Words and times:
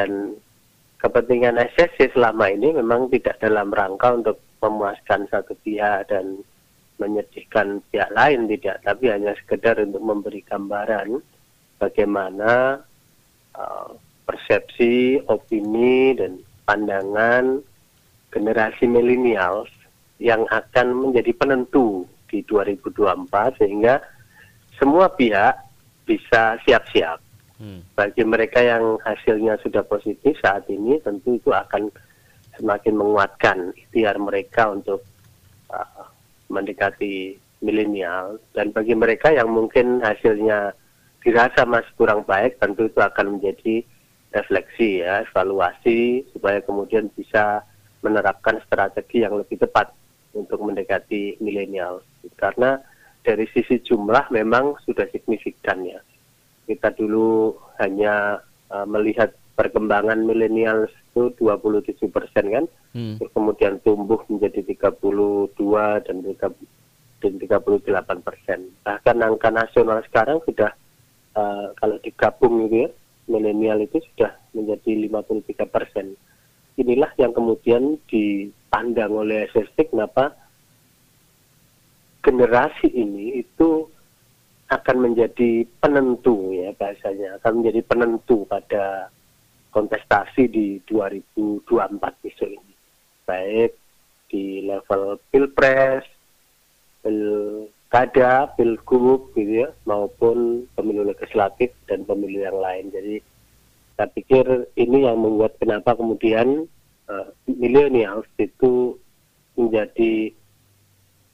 dan 0.00 0.32
kepentingan 0.96 1.60
SSC 1.76 2.16
selama 2.16 2.48
ini 2.48 2.72
memang 2.72 3.12
tidak 3.12 3.36
dalam 3.36 3.68
rangka 3.68 4.16
untuk 4.16 4.40
memuaskan 4.64 5.28
satu 5.28 5.52
pihak 5.60 6.08
dan 6.08 6.40
menyedihkan 6.96 7.84
pihak 7.92 8.08
lain 8.12 8.48
tidak, 8.48 8.80
tapi 8.84 9.12
hanya 9.12 9.32
sekedar 9.36 9.76
untuk 9.80 10.00
memberi 10.00 10.40
gambaran 10.44 11.20
bagaimana 11.80 12.80
uh, 13.56 13.88
persepsi, 14.24 15.20
opini 15.28 16.16
dan 16.16 16.40
pandangan 16.68 17.64
generasi 18.32 18.84
milenial 18.84 19.64
yang 20.20 20.44
akan 20.52 21.08
menjadi 21.08 21.32
penentu 21.32 22.04
di 22.28 22.44
2024 22.44 23.56
sehingga 23.56 24.04
semua 24.76 25.08
pihak 25.08 25.56
bisa 26.04 26.60
siap-siap. 26.68 27.29
Hmm. 27.60 27.84
Bagi 27.92 28.24
mereka 28.24 28.64
yang 28.64 28.96
hasilnya 29.04 29.60
sudah 29.60 29.84
positif 29.84 30.32
saat 30.40 30.64
ini 30.72 30.96
tentu 31.04 31.36
itu 31.36 31.52
akan 31.52 31.92
semakin 32.56 32.94
menguatkan 32.96 33.76
ikhtiar 33.76 34.16
mereka 34.16 34.72
untuk 34.72 35.04
uh, 35.68 36.08
mendekati 36.48 37.36
milenial. 37.60 38.40
Dan 38.56 38.72
bagi 38.72 38.96
mereka 38.96 39.28
yang 39.28 39.52
mungkin 39.52 40.00
hasilnya 40.00 40.72
dirasa 41.20 41.68
masih 41.68 41.92
kurang 42.00 42.24
baik 42.24 42.56
tentu 42.56 42.88
itu 42.88 42.96
akan 42.96 43.36
menjadi 43.36 43.84
refleksi 44.32 45.04
ya 45.04 45.20
evaluasi 45.28 46.24
supaya 46.32 46.64
kemudian 46.64 47.12
bisa 47.12 47.60
menerapkan 48.00 48.56
strategi 48.64 49.20
yang 49.20 49.36
lebih 49.36 49.60
tepat 49.60 49.92
untuk 50.32 50.64
mendekati 50.64 51.36
milenial. 51.44 52.00
Karena 52.40 52.80
dari 53.20 53.44
sisi 53.52 53.84
jumlah 53.84 54.32
memang 54.32 54.80
sudah 54.88 55.04
signifikan 55.12 55.84
ya 55.84 56.00
kita 56.70 56.94
dulu 56.94 57.58
hanya 57.82 58.38
uh, 58.70 58.86
melihat 58.86 59.34
perkembangan 59.58 60.22
milenial 60.22 60.86
itu 60.86 61.34
27 61.42 62.06
persen 62.14 62.44
kan, 62.46 62.64
hmm. 62.94 63.18
terus 63.18 63.30
kemudian 63.34 63.82
tumbuh 63.82 64.22
menjadi 64.30 64.62
32 64.62 65.50
dan 66.06 66.16
3, 66.22 66.38
dan 67.18 67.32
38 67.34 68.22
persen. 68.22 68.70
Bahkan 68.86 69.16
angka 69.18 69.50
nasional 69.50 69.98
sekarang 70.06 70.38
sudah 70.46 70.70
uh, 71.34 71.74
kalau 71.74 71.98
digabung 71.98 72.70
gitu 72.70 72.86
ya, 72.86 72.90
milenial 73.26 73.82
itu 73.82 73.98
sudah 74.14 74.30
menjadi 74.54 75.10
53 75.10 75.66
persen. 75.66 76.14
Inilah 76.78 77.10
yang 77.18 77.34
kemudian 77.34 77.98
dipandang 78.06 79.12
oleh 79.18 79.50
SST 79.50 79.90
kenapa 79.90 80.38
generasi 82.22 82.86
ini 82.86 83.42
itu 83.42 83.89
akan 84.70 84.96
menjadi 85.10 85.66
penentu 85.82 86.54
ya 86.54 86.70
bahasanya. 86.78 87.42
Akan 87.42 87.60
menjadi 87.60 87.82
penentu 87.82 88.46
pada 88.46 89.10
kontestasi 89.74 90.46
di 90.46 90.66
2024 90.86 91.66
besok 92.22 92.50
ini. 92.54 92.74
Baik 93.26 93.74
di 94.30 94.62
level 94.62 95.18
pilpres, 95.34 96.06
pilkada, 97.02 98.54
pilgub 98.54 99.34
gitu 99.34 99.66
ya 99.66 99.68
maupun 99.90 100.70
pemilu 100.78 101.02
legislatif 101.02 101.74
dan 101.90 102.06
pemilu 102.06 102.46
yang 102.46 102.58
lain. 102.58 102.94
Jadi 102.94 103.16
saya 103.98 104.08
pikir 104.14 104.46
ini 104.78 105.04
yang 105.04 105.18
membuat 105.18 105.58
kenapa 105.58 105.98
kemudian 105.98 106.70
uh, 107.10 107.28
milenial 107.50 108.22
itu 108.38 108.94
menjadi 109.58 110.30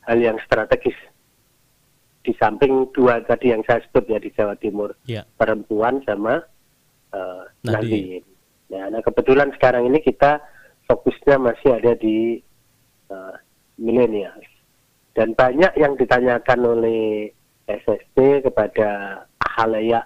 hal 0.09 0.19
yang 0.19 0.41
strategis 0.43 0.97
di 2.27 2.35
samping 2.43 2.91
dua 2.91 3.23
tadi 3.23 3.55
yang 3.55 3.63
saya 3.63 3.79
sebut 3.87 4.11
ya 4.11 4.19
di 4.19 4.35
Jawa 4.35 4.59
Timur. 4.59 4.91
Ya. 5.07 5.23
perempuan 5.39 6.03
sama 6.03 6.43
uh, 7.15 7.47
Nadine. 7.63 8.27
Ya, 8.67 8.91
nah 8.91 8.99
kebetulan 8.99 9.55
sekarang 9.55 9.87
ini 9.87 10.03
kita 10.03 10.43
fokusnya 10.91 11.39
masih 11.39 11.79
ada 11.79 11.95
di 11.95 12.43
uh, 13.15 13.39
milenial 13.79 14.35
dan 15.17 15.33
banyak 15.33 15.73
yang 15.81 15.95
ditanyakan 15.97 16.61
oleh 16.77 17.33
SST 17.65 18.45
kepada 18.45 19.23
halayak 19.57 20.05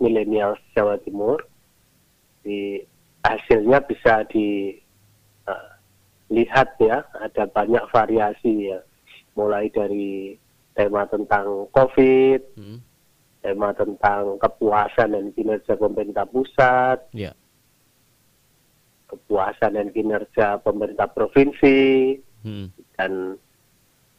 milenial 0.00 0.56
Jawa 0.72 0.96
Timur. 1.04 1.44
Di 2.40 2.80
hasilnya 3.20 3.84
bisa 3.84 4.24
dilihat 4.30 4.68
uh, 6.78 6.80
ya 6.80 7.04
ada 7.20 7.44
banyak 7.50 7.84
variasi 7.92 8.72
ya. 8.72 8.80
Mulai 9.36 9.68
dari 9.68 10.40
tema 10.76 11.08
tentang 11.08 11.66
COVID, 11.72 12.40
hmm. 12.60 12.78
tema 13.40 13.72
tentang 13.72 14.36
kepuasan 14.36 15.16
dan 15.16 15.26
kinerja 15.32 15.74
pemerintah 15.74 16.28
pusat, 16.28 17.00
yeah. 17.16 17.32
kepuasan 19.08 19.80
dan 19.80 19.88
kinerja 19.90 20.60
pemerintah 20.60 21.08
provinsi, 21.08 22.20
hmm. 22.44 22.68
dan 23.00 23.40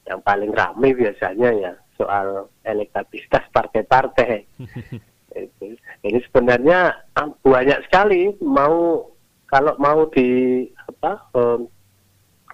yang 0.09 0.19
paling 0.25 0.51
ramai 0.51 0.97
biasanya 0.97 1.50
ya 1.53 1.73
soal 1.94 2.50
elektabilitas 2.66 3.44
partai-partai. 3.53 4.47
Ini 6.01 6.19
sebenarnya 6.29 6.96
ah, 7.13 7.29
banyak 7.46 7.79
sekali 7.85 8.34
mau 8.41 9.06
kalau 9.47 9.73
mau 9.79 10.07
di 10.12 10.63
apa 10.88 11.23
um, 11.35 11.67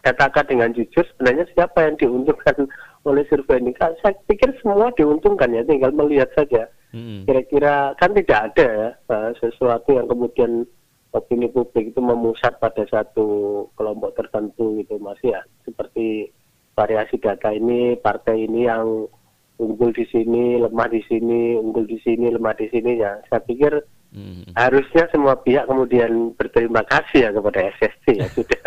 katakan 0.04 0.46
dengan 0.46 0.70
jujur 0.76 1.08
sebenarnya 1.16 1.48
siapa 1.56 1.80
yang 1.88 1.96
diuntungkan 1.96 2.68
oleh 3.04 3.24
survei 3.28 3.60
ini. 3.60 3.76
Saya 3.80 4.16
pikir 4.28 4.56
semua 4.64 4.92
diuntungkan 4.96 5.52
ya, 5.52 5.64
tinggal 5.68 5.92
melihat 5.92 6.32
saja. 6.36 6.72
Kira-kira 7.26 7.98
kan 7.98 8.14
tidak 8.14 8.54
ada 8.54 8.68
ya 8.70 8.90
eh, 8.94 9.32
sesuatu 9.42 9.98
yang 9.98 10.06
kemudian 10.06 10.62
opini 11.10 11.50
publik 11.50 11.90
itu 11.90 12.02
memusat 12.02 12.62
pada 12.62 12.86
satu 12.86 13.66
kelompok 13.74 14.14
tertentu 14.14 14.78
gitu 14.82 15.02
mas 15.02 15.18
ya. 15.26 15.42
Seperti 15.66 16.30
variasi 16.78 17.18
data 17.18 17.50
ini, 17.54 17.98
partai 17.98 18.46
ini 18.46 18.70
yang 18.70 19.10
unggul 19.58 19.94
di 19.94 20.06
sini, 20.10 20.58
lemah 20.62 20.90
di 20.90 21.02
sini, 21.06 21.58
unggul 21.58 21.86
di 21.86 21.98
sini, 22.02 22.30
lemah 22.30 22.54
di 22.58 22.70
sini 22.70 23.02
ya. 23.02 23.22
Saya 23.30 23.42
pikir 23.42 23.74
Hmm. 24.14 24.46
Harusnya 24.54 25.10
semua 25.10 25.34
pihak 25.42 25.66
kemudian 25.66 26.38
berterima 26.38 26.86
kasih 26.86 27.26
ya 27.26 27.30
kepada 27.34 27.60
SSC 27.82 28.06
ya 28.14 28.28
sudah 28.38 28.64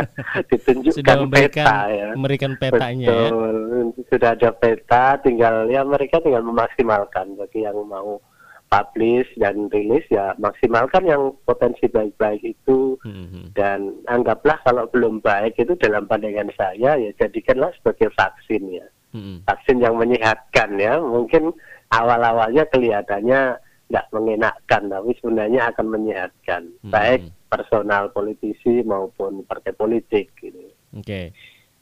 ditunjukkan 0.50 0.98
sudah 0.98 1.16
memberikan, 1.22 1.62
peta 1.62 1.78
ya. 1.86 2.08
Memberikan 2.18 2.52
petanya 2.58 3.06
ya. 3.06 3.14
Betul. 3.30 3.54
ya. 3.54 4.02
Sudah 4.10 4.30
ada 4.34 4.50
peta, 4.50 5.04
tinggal 5.22 5.54
ya 5.70 5.86
mereka 5.86 6.18
tinggal 6.18 6.42
memaksimalkan 6.42 7.38
bagi 7.38 7.62
yang 7.62 7.78
mau 7.86 8.18
publish 8.66 9.30
dan 9.38 9.70
rilis 9.70 10.02
ya 10.10 10.34
maksimalkan 10.42 11.06
yang 11.06 11.30
potensi 11.46 11.86
baik-baik 11.86 12.42
itu 12.42 12.98
hmm. 13.06 13.54
dan 13.54 13.94
anggaplah 14.10 14.58
kalau 14.66 14.90
belum 14.90 15.22
baik 15.22 15.54
itu 15.54 15.78
dalam 15.78 16.10
pandangan 16.10 16.50
saya 16.58 16.98
ya 16.98 17.10
jadikanlah 17.22 17.70
sebagai 17.78 18.10
vaksin 18.18 18.82
ya. 18.82 18.87
Hmm. 19.14 19.46
Vaksin 19.46 19.78
yang 19.78 19.94
menyehatkan 19.94 20.75
ya. 20.76 20.99
Mungkin 20.99 21.54
awal-awalnya 21.94 22.66
kelihatannya 22.75 23.62
nggak 23.87 24.06
mengenakkan, 24.11 24.83
tapi 24.91 25.11
sebenarnya 25.23 25.71
akan 25.71 25.87
menyehatkan, 25.87 26.62
hmm. 26.83 26.91
baik 26.91 27.31
personal 27.47 28.11
politisi 28.11 28.83
maupun 28.83 29.47
partai 29.47 29.73
politik. 29.73 30.35
Gitu. 30.38 30.59
Oke. 30.94 31.03
Okay. 31.03 31.27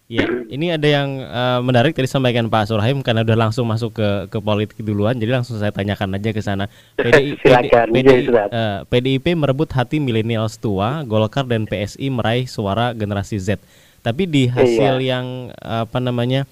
Ya, 0.05 0.29
ini 0.53 0.69
ada 0.69 0.85
yang 0.85 1.17
uh, 1.25 1.65
menarik 1.65 1.97
tadi 1.97 2.05
sampaikan 2.05 2.53
Pak 2.53 2.69
Surahim 2.69 3.01
karena 3.01 3.25
udah 3.25 3.49
langsung 3.49 3.65
masuk 3.65 3.97
ke 3.97 4.09
ke 4.29 4.37
politik 4.37 4.77
duluan, 4.85 5.17
jadi 5.17 5.41
langsung 5.41 5.57
saya 5.57 5.73
tanyakan 5.73 6.21
aja 6.21 6.29
ke 6.29 6.45
sana. 6.45 6.69
PDI, 7.01 7.41
Silakan, 7.41 7.89
PDI, 7.89 8.29
uh, 8.29 8.45
eh, 8.53 8.79
PDIP 8.85 9.33
merebut 9.33 9.73
hati 9.73 10.05
milenial 10.05 10.45
tua, 10.61 11.01
Golkar 11.09 11.49
dan 11.49 11.65
PSI 11.65 12.13
meraih 12.13 12.45
suara 12.45 12.93
generasi 12.93 13.41
Z. 13.41 13.57
Tapi 14.05 14.29
di 14.29 14.45
hasil 14.45 15.01
iya. 15.01 15.17
yang 15.17 15.49
apa 15.57 15.97
namanya 16.05 16.45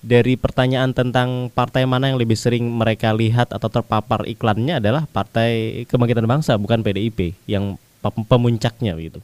dari 0.00 0.40
pertanyaan 0.40 0.96
tentang 0.96 1.52
partai 1.52 1.84
mana 1.84 2.08
yang 2.08 2.16
lebih 2.16 2.36
sering 2.36 2.64
mereka 2.64 3.12
lihat 3.12 3.52
atau 3.52 3.68
terpapar 3.68 4.24
iklannya 4.24 4.80
adalah 4.80 5.04
Partai 5.04 5.84
Kebangkitan 5.84 6.24
Bangsa 6.24 6.56
bukan 6.56 6.80
PDIP 6.80 7.36
yang 7.44 7.76
pemuncaknya 8.00 8.96
gitu. 8.96 9.20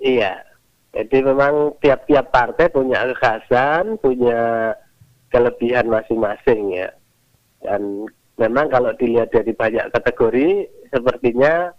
Iya. 0.00 0.40
Jadi 0.94 1.26
memang 1.26 1.74
tiap-tiap 1.82 2.30
partai 2.30 2.70
punya 2.70 3.02
kekhasan, 3.12 3.98
punya 3.98 4.72
kelebihan 5.28 5.90
masing-masing 5.90 6.80
ya. 6.80 6.88
Dan 7.60 8.06
memang 8.38 8.70
kalau 8.70 8.94
dilihat 8.94 9.34
dari 9.34 9.50
banyak 9.52 9.90
kategori 9.90 10.70
sepertinya 10.94 11.74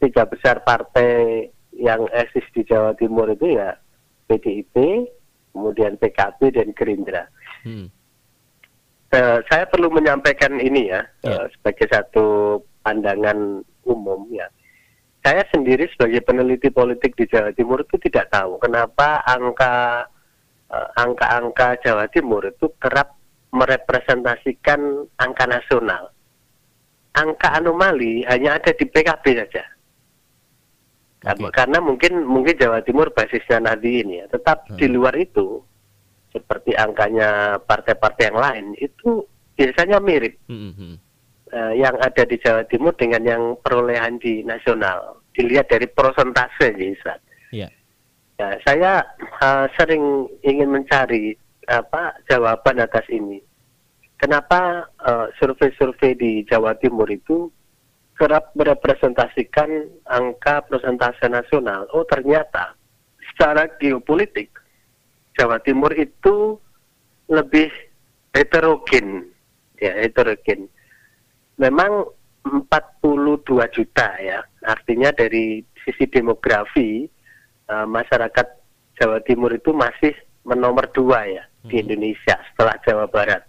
tiga 0.00 0.24
besar 0.24 0.64
partai 0.64 1.46
yang 1.76 2.08
eksis 2.10 2.48
di 2.56 2.64
Jawa 2.64 2.96
Timur 2.96 3.28
itu 3.28 3.60
ya 3.60 3.76
PDIP, 4.26 4.74
kemudian 5.52 6.00
PKB 6.00 6.40
dan 6.56 6.72
Gerindra. 6.72 7.28
Hmm. 7.66 7.90
Uh, 9.10 9.38
saya 9.50 9.66
perlu 9.66 9.90
menyampaikan 9.90 10.54
ini 10.62 10.90
ya, 10.90 11.02
yeah. 11.26 11.42
uh, 11.42 11.46
sebagai 11.50 11.86
satu 11.90 12.26
pandangan 12.86 13.62
umum 13.82 14.30
ya. 14.30 14.46
Saya 15.26 15.42
sendiri 15.50 15.90
sebagai 15.90 16.22
peneliti 16.22 16.70
politik 16.70 17.18
di 17.18 17.26
Jawa 17.26 17.50
Timur 17.50 17.82
itu 17.82 17.98
tidak 18.06 18.30
tahu 18.30 18.62
kenapa 18.62 19.26
angka 19.26 20.06
uh, 20.70 20.88
angka-angka 20.94 21.82
Jawa 21.82 22.06
Timur 22.14 22.46
itu 22.46 22.70
kerap 22.78 23.18
merepresentasikan 23.50 25.10
angka 25.18 25.44
nasional. 25.50 26.14
Angka 27.18 27.58
anomali 27.58 28.22
hanya 28.30 28.62
ada 28.62 28.70
di 28.70 28.84
PKB 28.86 29.24
saja. 29.42 29.64
Okay. 31.26 31.50
Karena 31.50 31.82
mungkin 31.82 32.22
mungkin 32.22 32.54
Jawa 32.54 32.86
Timur 32.86 33.10
basisnya 33.10 33.58
Nahdiyin 33.58 34.22
ya, 34.22 34.24
tetap 34.30 34.70
hmm. 34.70 34.78
di 34.78 34.86
luar 34.86 35.18
itu 35.18 35.58
seperti 36.36 36.76
angkanya 36.76 37.56
partai-partai 37.64 38.28
yang 38.28 38.38
lain 38.38 38.66
itu 38.76 39.24
biasanya 39.56 39.98
mirip. 40.04 40.36
Hmm. 40.52 41.00
Uh, 41.46 41.72
yang 41.78 41.94
ada 42.02 42.26
di 42.26 42.36
Jawa 42.42 42.66
Timur 42.66 42.90
dengan 42.98 43.22
yang 43.22 43.42
perolehan 43.62 44.18
di 44.18 44.42
nasional 44.42 45.22
dilihat 45.30 45.70
dari 45.70 45.86
persentase 45.86 46.74
ya 46.74 47.14
Yeah. 47.54 47.70
Ya, 48.36 48.58
saya 48.66 48.92
uh, 49.40 49.70
sering 49.78 50.26
ingin 50.42 50.68
mencari 50.68 51.38
apa 51.70 52.18
jawaban 52.26 52.82
atas 52.82 53.06
ini. 53.08 53.38
Kenapa 54.18 54.90
uh, 55.06 55.30
survei-survei 55.38 56.18
di 56.18 56.32
Jawa 56.44 56.74
Timur 56.76 57.06
itu 57.08 57.48
kerap 58.16 58.52
merepresentasikan 58.56 59.88
angka 60.08 60.64
persentase 60.68 61.28
nasional. 61.28 61.86
Oh 61.92 62.04
ternyata 62.08 62.74
secara 63.32 63.68
geopolitik 63.76 64.48
Jawa 65.36 65.60
Timur 65.60 65.92
itu 65.92 66.56
lebih 67.28 67.68
heterogen, 68.32 69.28
ya 69.76 69.92
heterogen. 70.00 70.68
Memang 71.60 72.08
42 72.42 73.44
juta 73.72 74.08
ya, 74.20 74.40
artinya 74.64 75.12
dari 75.12 75.60
sisi 75.84 76.08
demografi 76.08 77.04
uh, 77.68 77.86
masyarakat 77.86 78.46
Jawa 78.96 79.20
Timur 79.28 79.52
itu 79.52 79.76
masih 79.76 80.16
menomor 80.46 80.88
dua 80.94 81.26
ya 81.26 81.44
hmm. 81.44 81.68
di 81.68 81.74
Indonesia 81.82 82.36
setelah 82.52 82.76
Jawa 82.86 83.06
Barat. 83.10 83.42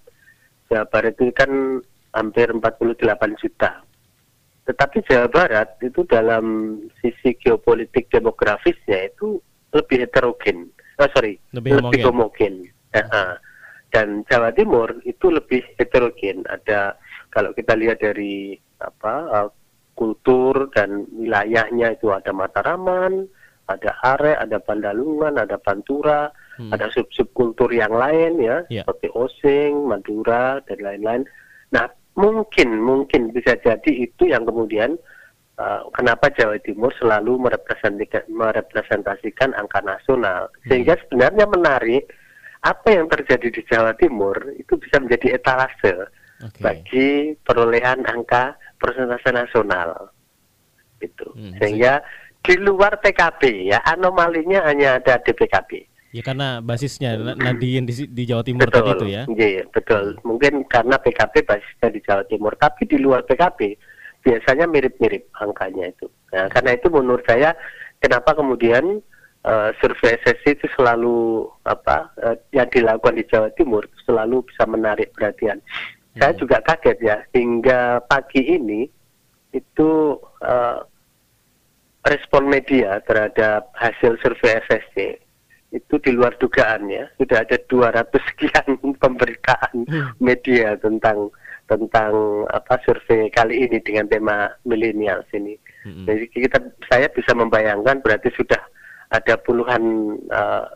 Jawa 0.67 0.85
Barat 0.91 1.15
itu 1.15 1.31
kan 1.31 1.79
hampir 2.11 2.49
48 2.51 2.99
juta. 3.39 3.71
Tetapi 4.67 4.97
Jawa 5.07 5.27
Barat 5.31 5.79
itu 5.79 6.03
dalam 6.03 6.75
sisi 6.99 7.37
geopolitik 7.39 8.11
demografisnya 8.11 9.07
itu 9.07 9.39
lebih 9.71 10.03
heterogen. 10.03 10.67
Oh, 10.97 11.09
sorry, 11.13 11.37
lebih, 11.53 11.77
lebih 11.77 12.09
homogen. 12.09 12.65
Uh, 12.97 13.37
dan 13.93 14.25
Jawa 14.25 14.49
Timur 14.51 14.97
itu 15.05 15.29
lebih 15.29 15.61
heterogen. 15.77 16.41
Ada 16.49 16.97
kalau 17.29 17.53
kita 17.53 17.77
lihat 17.77 18.01
dari 18.01 18.57
apa 18.81 19.15
uh, 19.29 19.49
kultur 19.97 20.69
dan 20.73 21.05
wilayahnya 21.13 21.97
itu 21.97 22.13
ada 22.13 22.29
Mataraman, 22.33 23.25
ada 23.67 23.91
Are, 24.05 24.37
ada 24.37 24.57
Pandalungan, 24.61 25.37
ada 25.37 25.57
Pantura, 25.57 26.29
hmm. 26.57 26.71
ada 26.73 26.87
sub-sub 26.93 27.29
kultur 27.33 27.69
yang 27.73 27.91
lain 27.91 28.37
ya, 28.41 28.63
yeah. 28.69 28.85
seperti 28.85 29.09
Osing, 29.13 29.89
Madura 29.89 30.61
dan 30.65 30.79
lain-lain. 30.81 31.23
Nah, 31.73 31.89
mungkin 32.17 32.81
mungkin 32.81 33.33
bisa 33.33 33.57
jadi 33.59 33.91
itu 33.91 34.29
yang 34.29 34.45
kemudian 34.45 34.95
uh, 35.57 35.81
kenapa 35.93 36.29
Jawa 36.33 36.57
Timur 36.61 36.93
selalu 36.97 37.49
merepresentasikan, 37.49 38.25
merepresentasikan 38.29 39.53
angka 39.57 39.81
nasional 39.83 40.49
hmm. 40.49 40.69
sehingga 40.69 40.93
sebenarnya 41.05 41.45
menarik 41.49 42.03
apa 42.65 42.87
yang 42.89 43.05
terjadi 43.09 43.47
di 43.53 43.61
Jawa 43.69 43.93
Timur 43.97 44.37
itu 44.57 44.73
bisa 44.77 44.97
menjadi 44.97 45.37
etalase 45.37 46.09
okay. 46.41 46.61
bagi 46.61 47.09
perolehan 47.45 48.05
angka 48.05 48.57
persentase 48.81 49.29
nasional 49.33 50.09
itu 50.97 51.27
hmm, 51.37 51.61
sehingga 51.61 52.01
di 52.41 52.57
luar 52.57 52.97
PKB 52.97 53.69
ya 53.69 53.81
anomalinya 53.85 54.65
hanya 54.65 54.97
ada 54.97 55.21
di 55.21 55.33
PKB 55.33 55.97
Ya 56.15 56.23
karena 56.23 56.63
basisnya 56.63 57.19
Nadiin 57.35 57.83
di, 57.83 58.07
di 58.07 58.23
Jawa 58.23 58.39
Timur 58.39 58.71
betul, 58.71 58.79
tadi 58.79 58.89
itu 58.95 59.05
ya. 59.11 59.23
Iya, 59.27 59.63
betul. 59.67 60.15
Mungkin 60.23 60.63
karena 60.65 60.95
PKB 60.95 61.43
basisnya 61.43 61.89
di 61.91 61.99
Jawa 61.99 62.23
Timur, 62.25 62.55
tapi 62.55 62.87
di 62.87 62.95
luar 62.95 63.27
PKB 63.27 63.75
biasanya 64.27 64.67
mirip-mirip 64.67 65.31
angkanya 65.39 65.87
itu. 65.87 66.11
Nah, 66.35 66.51
karena 66.51 66.75
itu 66.75 66.91
menurut 66.91 67.23
saya 67.23 67.55
kenapa 68.03 68.35
kemudian 68.35 68.99
uh, 69.47 69.71
survei 69.79 70.19
SSC 70.19 70.59
itu 70.59 70.67
selalu 70.75 71.47
apa 71.63 72.11
uh, 72.19 72.35
yang 72.51 72.67
dilakukan 72.67 73.15
di 73.15 73.23
Jawa 73.31 73.47
Timur 73.55 73.87
selalu 74.03 74.43
bisa 74.51 74.67
menarik 74.67 75.15
perhatian. 75.15 75.63
Hmm. 75.63 76.19
Saya 76.19 76.33
juga 76.35 76.59
kaget 76.59 76.97
ya 76.99 77.23
hingga 77.31 78.03
pagi 78.03 78.43
ini 78.43 78.91
itu 79.55 80.19
uh, 80.43 80.83
respon 82.03 82.51
media 82.51 82.99
terhadap 83.07 83.71
hasil 83.79 84.19
survei 84.19 84.59
SSC 84.67 85.23
itu 85.75 85.99
di 85.99 86.15
luar 86.15 86.31
dugaan 86.39 86.87
ya 86.87 87.11
sudah 87.19 87.43
ada 87.43 87.59
200 87.67 88.07
sekian 88.31 88.67
pemberitaan 89.03 89.83
hmm. 89.87 90.15
media 90.19 90.75
tentang 90.79 91.31
tentang 91.67 92.47
apa 92.47 92.79
survei 92.87 93.27
kali 93.27 93.67
ini 93.67 93.77
dengan 93.83 94.07
tema 94.07 94.47
milenial 94.63 95.21
sini. 95.29 95.59
Hmm. 95.83 96.07
Jadi 96.07 96.31
kita 96.31 96.57
saya 96.87 97.11
bisa 97.11 97.35
membayangkan 97.35 97.99
berarti 97.99 98.31
sudah 98.33 98.59
ada 99.11 99.35
puluhan 99.39 100.15
uh, 100.31 100.67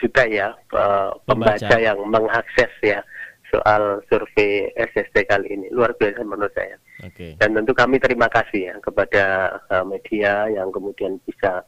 juta 0.00 0.24
ya 0.28 0.52
uh, 0.76 1.16
pembaca 1.24 1.76
yang 1.80 2.00
mengakses 2.08 2.72
ya 2.84 3.00
soal 3.48 4.04
survei 4.12 4.68
SST 4.76 5.24
kali 5.24 5.48
ini 5.48 5.66
luar 5.72 5.96
biasa 5.96 6.20
menurut 6.20 6.52
saya. 6.52 6.76
Okay. 7.00 7.36
Dan 7.40 7.56
tentu 7.56 7.72
kami 7.72 7.96
terima 7.96 8.28
kasih 8.28 8.72
ya 8.72 8.74
kepada 8.84 9.56
uh, 9.72 9.84
media 9.88 10.48
yang 10.52 10.68
kemudian 10.68 11.16
bisa 11.24 11.64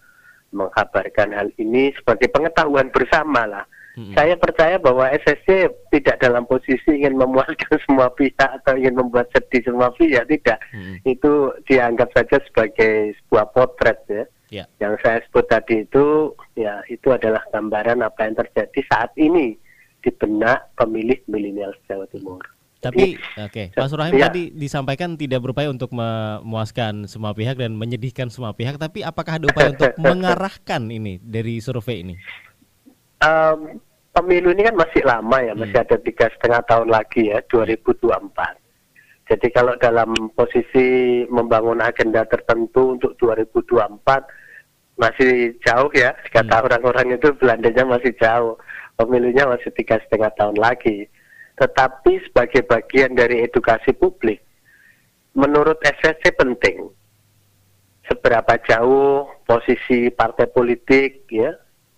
mengkabarkan 0.51 1.33
hal 1.33 1.49
ini 1.56 1.95
sebagai 1.97 2.29
pengetahuan 2.29 2.93
bersama 2.93 3.49
lah. 3.49 3.65
Hmm. 3.99 4.15
Saya 4.15 4.39
percaya 4.39 4.79
bahwa 4.79 5.11
SSC 5.11 5.67
tidak 5.91 6.17
dalam 6.23 6.47
posisi 6.47 7.03
ingin 7.03 7.19
memuaskan 7.19 7.79
semua 7.87 8.09
pihak 8.15 8.63
atau 8.63 8.79
ingin 8.79 8.94
membuat 8.94 9.27
sedih 9.35 9.67
semua 9.67 9.91
pihak, 9.94 10.31
tidak. 10.31 10.59
Hmm. 10.70 11.03
Itu 11.03 11.55
dianggap 11.67 12.15
saja 12.15 12.39
sebagai 12.47 13.19
sebuah 13.25 13.51
potret 13.51 13.99
ya. 14.06 14.25
Yeah. 14.51 14.67
Yang 14.82 14.94
saya 15.06 15.19
sebut 15.31 15.47
tadi 15.47 15.87
itu 15.87 16.35
ya 16.59 16.82
itu 16.91 17.06
adalah 17.15 17.43
gambaran 17.55 18.03
apa 18.03 18.27
yang 18.27 18.35
terjadi 18.35 18.81
saat 18.91 19.15
ini 19.15 19.55
di 20.03 20.11
benak 20.19 20.75
pemilih 20.75 21.23
milenial 21.31 21.70
Jawa 21.87 22.09
Timur. 22.11 22.43
Tapi 22.81 23.20
oke, 23.37 23.53
okay. 23.53 23.67
Pak 23.77 23.93
Surahim 23.93 24.17
ya. 24.17 24.32
tadi 24.32 24.56
disampaikan 24.56 25.13
tidak 25.13 25.44
berupaya 25.44 25.69
untuk 25.69 25.93
memuaskan 25.93 27.05
semua 27.05 27.37
pihak 27.37 27.61
dan 27.61 27.77
menyedihkan 27.77 28.32
semua 28.32 28.56
pihak, 28.56 28.81
tapi 28.81 29.05
apakah 29.05 29.37
ada 29.37 29.53
upaya 29.53 29.77
untuk 29.77 29.93
mengarahkan 30.01 30.89
ini 30.89 31.20
dari 31.20 31.61
survei 31.61 32.01
ini? 32.01 32.17
Um, 33.20 33.81
pemilu 34.17 34.56
ini 34.56 34.65
kan 34.65 34.77
masih 34.81 35.03
lama 35.05 35.39
ya, 35.44 35.53
masih 35.53 35.77
hmm. 35.77 35.86
ada 35.86 35.96
tiga 36.00 36.27
setengah 36.36 36.60
tahun 36.65 36.89
lagi 36.89 37.22
ya, 37.29 37.39
2024. 37.53 38.10
Jadi 39.31 39.46
kalau 39.55 39.79
dalam 39.79 40.10
posisi 40.34 41.22
membangun 41.31 41.79
agenda 41.79 42.27
tertentu 42.27 42.98
untuk 42.98 43.15
2024 43.22 44.03
masih 44.98 45.55
jauh 45.62 45.91
ya, 45.94 46.17
kata 46.32 46.56
hmm. 46.58 46.67
orang-orang 46.67 47.06
itu 47.15 47.29
Belandanya 47.36 47.84
masih 47.86 48.12
jauh, 48.19 48.58
pemilunya 48.96 49.46
masih 49.46 49.70
tiga 49.77 50.00
setengah 50.03 50.32
tahun 50.34 50.58
lagi 50.58 51.06
tetapi 51.60 52.24
sebagai 52.24 52.65
bagian 52.65 53.12
dari 53.12 53.44
edukasi 53.44 53.93
publik, 53.93 54.41
menurut 55.36 55.77
SSC 55.84 56.32
penting. 56.32 56.89
Seberapa 58.08 58.58
jauh 58.67 59.29
posisi 59.44 60.10
partai 60.10 60.48
politik, 60.50 61.29
ya, 61.31 61.53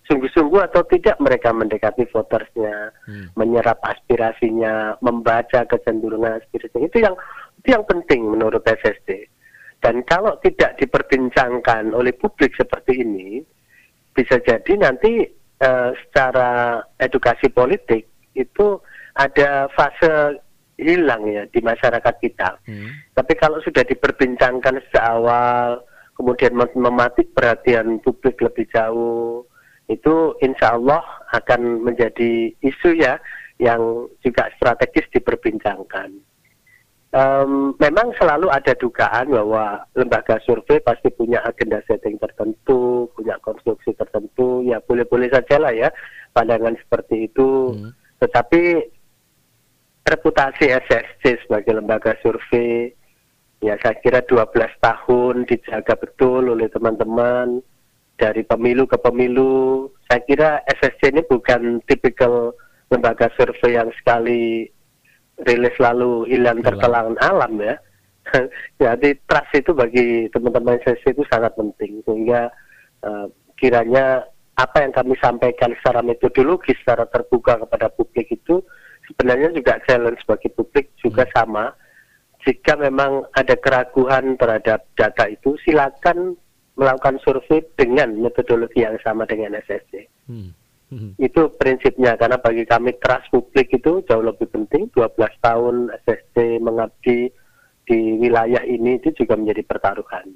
sungguh-sungguh 0.07 0.61
atau 0.67 0.83
tidak 0.87 1.15
mereka 1.23 1.55
mendekati 1.55 2.03
votersnya, 2.11 2.91
hmm. 3.07 3.35
menyerap 3.39 3.79
aspirasinya, 3.83 4.99
membaca 4.99 5.63
kecenderungan 5.63 6.43
aspirasinya. 6.43 6.87
Itu 6.87 6.97
yang 6.99 7.15
itu 7.63 7.67
yang 7.71 7.85
penting 7.87 8.27
menurut 8.27 8.63
SSD. 8.67 9.31
Dan 9.83 10.03
kalau 10.07 10.39
tidak 10.39 10.79
diperbincangkan 10.79 11.91
oleh 11.91 12.15
publik 12.15 12.55
seperti 12.55 13.03
ini, 13.03 13.43
bisa 14.15 14.39
jadi 14.39 14.79
nanti 14.79 15.27
uh, 15.59 15.91
secara 16.07 16.79
edukasi 16.99 17.51
politik 17.51 18.07
itu 18.35 18.79
ada 19.15 19.67
fase 19.75 20.39
hilang 20.79 21.27
ya 21.29 21.43
di 21.47 21.59
masyarakat 21.59 22.15
kita. 22.19 22.59
Hmm. 22.65 22.91
Tapi 23.13 23.33
kalau 23.39 23.59
sudah 23.61 23.83
diperbincangkan 23.85 24.79
sejak 24.87 25.05
awal, 25.05 25.83
kemudian 26.17 26.57
mematik 26.57 27.31
perhatian 27.35 28.01
publik 28.01 28.39
lebih 28.41 28.65
jauh, 28.73 29.45
itu 29.91 30.35
insya 30.39 30.79
Allah 30.79 31.03
akan 31.35 31.83
menjadi 31.83 32.55
isu 32.63 32.95
ya 32.95 33.19
yang 33.59 34.07
juga 34.23 34.49
strategis 34.57 35.07
diperbincangkan. 35.11 36.11
um, 37.13 37.77
memang 37.77 38.09
selalu 38.17 38.49
ada 38.49 38.73
dugaan 38.73 39.29
bahwa 39.29 39.85
lembaga 39.93 40.41
survei 40.41 40.81
pasti 40.81 41.13
punya 41.13 41.45
agenda 41.45 41.77
setting 41.85 42.17
tertentu, 42.17 43.05
punya 43.13 43.37
konstruksi 43.45 43.93
tertentu, 43.93 44.65
ya 44.65 44.81
boleh-boleh 44.81 45.29
saja 45.29 45.61
lah 45.61 45.69
ya 45.69 45.93
pandangan 46.33 46.73
seperti 46.81 47.29
itu. 47.29 47.77
Hmm. 47.77 47.93
Tetapi 48.17 48.61
reputasi 50.09 50.73
SSC 50.73 51.45
sebagai 51.45 51.77
lembaga 51.77 52.17
survei, 52.25 52.89
ya 53.61 53.77
saya 53.79 53.95
kira 54.01 54.25
12 54.25 54.49
tahun 54.81 55.45
dijaga 55.45 55.93
betul 56.01 56.49
oleh 56.49 56.67
teman-teman 56.73 57.61
dari 58.23 58.47
pemilu 58.47 58.87
ke 58.87 58.95
pemilu. 58.95 59.91
Saya 60.07 60.23
kira 60.23 60.49
SSC 60.79 61.11
ini 61.11 61.27
bukan 61.27 61.83
tipikal 61.83 62.55
lembaga 62.87 63.27
survei 63.35 63.75
yang 63.75 63.91
sekali 63.99 64.71
rilis 65.43 65.75
lalu 65.83 66.31
hilang 66.31 66.63
tertelan 66.63 67.19
alam 67.19 67.59
ya. 67.59 67.75
Jadi 68.83 69.19
trust 69.27 69.51
itu 69.51 69.75
bagi 69.75 70.31
teman-teman 70.31 70.79
SSC 70.79 71.11
itu 71.11 71.27
sangat 71.27 71.51
penting 71.59 71.99
sehingga 72.07 72.47
uh, 73.03 73.27
kiranya 73.59 74.23
apa 74.55 74.85
yang 74.87 74.95
kami 74.95 75.19
sampaikan 75.19 75.75
secara 75.81 75.99
metodologi 75.99 76.71
secara 76.79 77.03
terbuka 77.09 77.59
kepada 77.67 77.91
publik 77.91 78.31
itu 78.31 78.63
sebenarnya 79.11 79.51
juga 79.51 79.81
challenge 79.83 80.23
bagi 80.23 80.47
publik 80.55 80.95
juga 81.03 81.27
hmm. 81.27 81.33
sama. 81.35 81.65
Jika 82.43 82.75
memang 82.75 83.23
ada 83.39 83.55
keraguan 83.55 84.35
terhadap 84.35 84.83
data 84.99 85.31
itu, 85.31 85.55
silakan 85.63 86.35
melakukan 86.73 87.21
survei 87.21 87.61
dengan 87.77 88.17
metodologi 88.17 88.81
yang 88.81 88.97
sama 89.05 89.29
dengan 89.29 89.53
SSC. 89.57 90.09
Hmm. 90.25 90.51
Hmm. 90.93 91.17
Itu 91.17 91.49
prinsipnya 91.57 92.13
karena 92.17 92.37
bagi 92.37 92.69
kami 92.69 92.93
trust 93.01 93.29
publik 93.33 93.73
itu 93.73 94.05
jauh 94.05 94.21
lebih 94.21 94.45
penting. 94.53 94.89
12 94.93 95.17
tahun 95.41 95.89
SSC 96.05 96.61
mengabdi 96.61 97.33
di 97.83 97.99
wilayah 98.21 98.61
ini 98.63 99.01
itu 99.01 99.09
juga 99.17 99.33
menjadi 99.33 99.65
pertaruhan. 99.65 100.29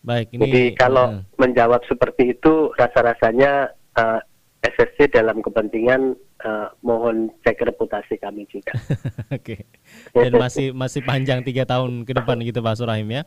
Baik, 0.00 0.32
ini 0.32 0.40
Jadi 0.48 0.62
kalau 0.78 1.20
uh, 1.20 1.22
menjawab 1.36 1.84
seperti 1.84 2.32
itu 2.38 2.72
rasa-rasanya 2.78 3.74
uh, 3.98 4.20
eh, 4.64 4.72
SSC 4.72 5.12
dalam 5.12 5.42
kepentingan 5.42 6.16
uh, 6.46 6.70
mohon 6.80 7.28
cek 7.42 7.60
reputasi 7.66 8.16
kami 8.16 8.46
juga. 8.48 8.72
Oke. 9.36 9.66
Dan 10.14 10.38
masih 10.38 10.70
masih 10.72 11.02
panjang 11.02 11.42
tiga 11.42 11.66
tahun 11.66 12.06
ke 12.06 12.12
depan 12.14 12.38
gitu 12.42 12.62
Pak 12.62 12.78
Surahim 12.78 13.10
ya. 13.10 13.22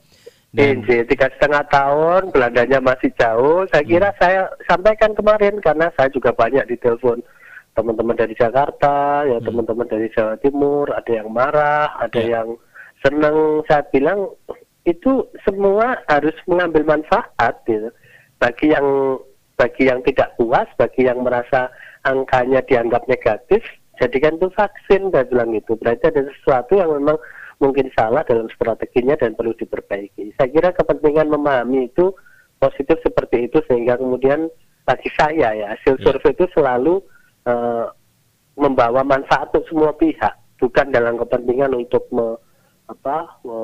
Dan... 0.51 0.83
Ini 0.83 1.07
tiga 1.07 1.31
setengah 1.31 1.63
tahun, 1.71 2.35
Belandanya 2.35 2.83
masih 2.83 3.11
jauh. 3.15 3.63
Saya 3.71 3.83
kira 3.87 4.11
hmm. 4.11 4.19
saya 4.19 4.41
sampaikan 4.67 5.15
kemarin 5.15 5.63
karena 5.63 5.87
saya 5.95 6.11
juga 6.11 6.35
banyak 6.35 6.67
ditelepon 6.67 7.23
teman-teman 7.71 8.19
dari 8.19 8.35
Jakarta, 8.35 9.23
ya 9.23 9.39
hmm. 9.39 9.47
teman-teman 9.47 9.87
dari 9.87 10.11
Jawa 10.11 10.35
Timur, 10.43 10.91
ada 10.91 11.11
yang 11.11 11.31
marah, 11.31 11.95
ada 12.03 12.19
ya. 12.19 12.43
yang 12.43 12.59
senang. 12.99 13.63
Saya 13.71 13.87
bilang 13.95 14.27
itu 14.83 15.23
semua 15.47 16.03
harus 16.11 16.35
mengambil 16.51 16.83
manfaat 16.83 17.55
gitu. 17.63 17.87
Bagi 18.41 18.75
yang 18.75 19.17
bagi 19.55 19.87
yang 19.87 20.03
tidak 20.03 20.35
puas, 20.35 20.67
bagi 20.75 21.05
yang 21.07 21.21
merasa 21.23 21.71
angkanya 22.03 22.65
dianggap 22.65 23.05
negatif, 23.05 23.61
jadikan 24.01 24.35
itu 24.41 24.49
vaksin, 24.57 25.13
saya 25.13 25.23
bilang 25.29 25.53
itu. 25.53 25.77
Berarti 25.77 26.09
ada 26.09 26.25
sesuatu 26.27 26.75
yang 26.75 26.91
memang 26.97 27.15
mungkin 27.61 27.93
salah 27.93 28.25
dalam 28.25 28.49
strateginya 28.51 29.13
dan 29.15 29.37
perlu 29.37 29.53
diperbaiki. 29.53 30.33
Saya 30.35 30.49
kira 30.49 30.69
kepentingan 30.73 31.29
memahami 31.29 31.93
itu 31.93 32.11
positif 32.57 32.97
seperti 33.05 33.47
itu 33.47 33.61
sehingga 33.69 34.01
kemudian 34.01 34.49
bagi 34.85 35.09
saya 35.13 35.53
ya 35.53 35.77
hasil 35.77 35.97
yeah. 35.97 36.03
survei 36.03 36.33
itu 36.33 36.45
selalu 36.57 36.99
uh, 37.45 37.93
membawa 38.57 39.05
manfaat 39.05 39.53
untuk 39.53 39.65
semua 39.69 39.91
pihak, 39.95 40.33
bukan 40.59 40.91
dalam 40.91 41.15
kepentingan 41.21 41.71
untuk 41.73 42.03
me, 42.11 42.35
apa 42.89 43.39
me, 43.45 43.57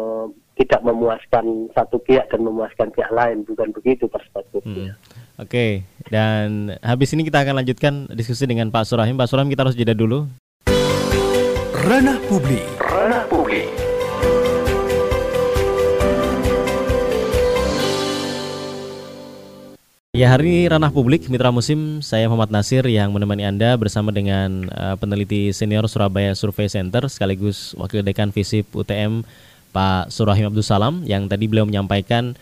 tidak 0.58 0.82
memuaskan 0.82 1.70
satu 1.75 2.01
pihak 2.01 2.25
dan 2.34 2.42
memuaskan 2.42 2.89
pihak 2.94 3.12
lain, 3.13 3.46
bukan 3.46 3.70
begitu 3.75 4.10
perspektifnya. 4.10 4.98
Hmm. 4.98 5.25
Oke, 5.38 5.54
okay. 5.54 5.72
dan 6.10 6.74
habis 6.82 7.13
ini 7.13 7.22
kita 7.22 7.46
akan 7.46 7.62
lanjutkan 7.62 7.94
diskusi 8.18 8.50
dengan 8.50 8.74
Pak 8.74 8.89
Surahim. 8.89 9.13
Pak 9.13 9.30
Surahim 9.30 9.54
kita 9.54 9.70
harus 9.70 9.77
jeda 9.77 9.94
dulu. 9.94 10.25
Ranah 11.86 12.18
publik. 12.25 12.66
Ranah 12.82 13.24
publik. 13.30 13.87
Ya 20.18 20.34
hari 20.34 20.50
ini 20.50 20.66
ranah 20.66 20.90
publik 20.90 21.30
Mitra 21.30 21.54
Musim 21.54 22.02
saya 22.02 22.26
Muhammad 22.26 22.50
Nasir 22.50 22.82
yang 22.90 23.14
menemani 23.14 23.46
Anda 23.46 23.78
bersama 23.78 24.10
dengan 24.10 24.66
uh, 24.74 24.98
peneliti 24.98 25.54
senior 25.54 25.86
Surabaya 25.86 26.34
Survey 26.34 26.66
Center 26.66 27.06
sekaligus 27.06 27.78
Wakil 27.78 28.02
Dekan 28.02 28.34
Visip 28.34 28.66
UTM 28.74 29.22
Pak 29.70 30.10
Surahim 30.10 30.50
Abdul 30.50 30.66
Salam 30.66 31.06
yang 31.06 31.30
tadi 31.30 31.46
beliau 31.46 31.70
menyampaikan 31.70 32.34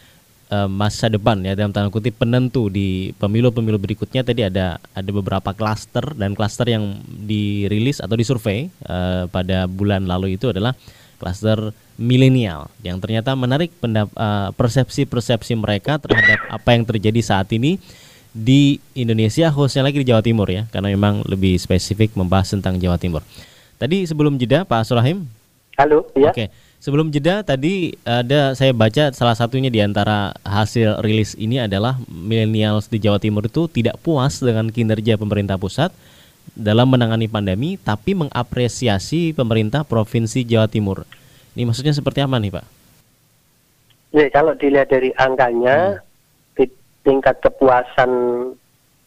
uh, 0.55 0.71
masa 0.71 1.11
depan 1.11 1.43
ya 1.43 1.51
dalam 1.51 1.75
tanda 1.75 1.91
kutip 1.91 2.15
penentu 2.15 2.71
di 2.71 3.11
pemilu-pemilu 3.19 3.75
berikutnya. 3.75 4.23
Tadi 4.23 4.47
ada 4.47 4.79
ada 4.95 5.09
beberapa 5.11 5.51
klaster 5.51 6.15
dan 6.15 6.31
klaster 6.31 6.71
yang 6.71 7.03
dirilis 7.27 7.99
atau 7.99 8.15
disurvei 8.15 8.71
uh, 8.87 9.27
pada 9.27 9.67
bulan 9.67 10.07
lalu 10.07 10.39
itu 10.39 10.47
adalah 10.47 10.79
klaster 11.19 11.75
milenial 11.95 12.67
yang 12.83 12.99
ternyata 12.99 13.31
menarik 13.35 13.71
uh, 13.79 14.51
persepsi-persepsi 14.55 15.55
mereka 15.55 15.95
terhadap 15.95 16.43
apa 16.51 16.69
yang 16.75 16.83
terjadi 16.83 17.21
saat 17.23 17.47
ini 17.55 17.79
di 18.35 18.83
Indonesia 18.91 19.47
khususnya 19.47 19.87
lagi 19.87 20.03
di 20.03 20.11
Jawa 20.11 20.19
Timur 20.19 20.51
ya 20.51 20.67
karena 20.67 20.91
memang 20.91 21.23
lebih 21.23 21.55
spesifik 21.55 22.11
membahas 22.19 22.51
tentang 22.51 22.75
Jawa 22.75 22.99
Timur. 22.99 23.23
Tadi 23.79 24.03
sebelum 24.03 24.35
jeda 24.35 24.67
Pak 24.67 24.83
Surahim. 24.83 25.23
Halo, 25.79 26.07
ya. 26.15 26.31
Oke. 26.31 26.51
Sebelum 26.83 27.09
jeda 27.09 27.41
tadi 27.41 27.95
ada 28.05 28.53
saya 28.53 28.69
baca 28.75 29.09
salah 29.15 29.33
satunya 29.33 29.71
di 29.73 29.81
antara 29.81 30.35
hasil 30.45 31.01
rilis 31.01 31.33
ini 31.39 31.57
adalah 31.63 31.97
milenials 32.05 32.91
di 32.91 33.01
Jawa 33.01 33.17
Timur 33.17 33.47
itu 33.47 33.65
tidak 33.71 33.97
puas 34.03 34.37
dengan 34.43 34.69
kinerja 34.69 35.17
pemerintah 35.17 35.57
pusat 35.57 35.89
dalam 36.53 36.91
menangani 36.91 37.25
pandemi 37.25 37.79
tapi 37.81 38.13
mengapresiasi 38.13 39.33
pemerintah 39.33 39.81
Provinsi 39.87 40.45
Jawa 40.45 40.69
Timur. 40.69 41.07
Ini 41.55 41.63
maksudnya 41.63 41.95
seperti 41.95 42.19
apa 42.19 42.35
nih 42.35 42.51
Pak? 42.51 42.65
Ya, 44.15 44.27
kalau 44.31 44.55
dilihat 44.55 44.91
dari 44.91 45.11
angkanya, 45.15 45.99
hmm. 45.99 46.67
tingkat 47.03 47.39
kepuasan 47.39 48.11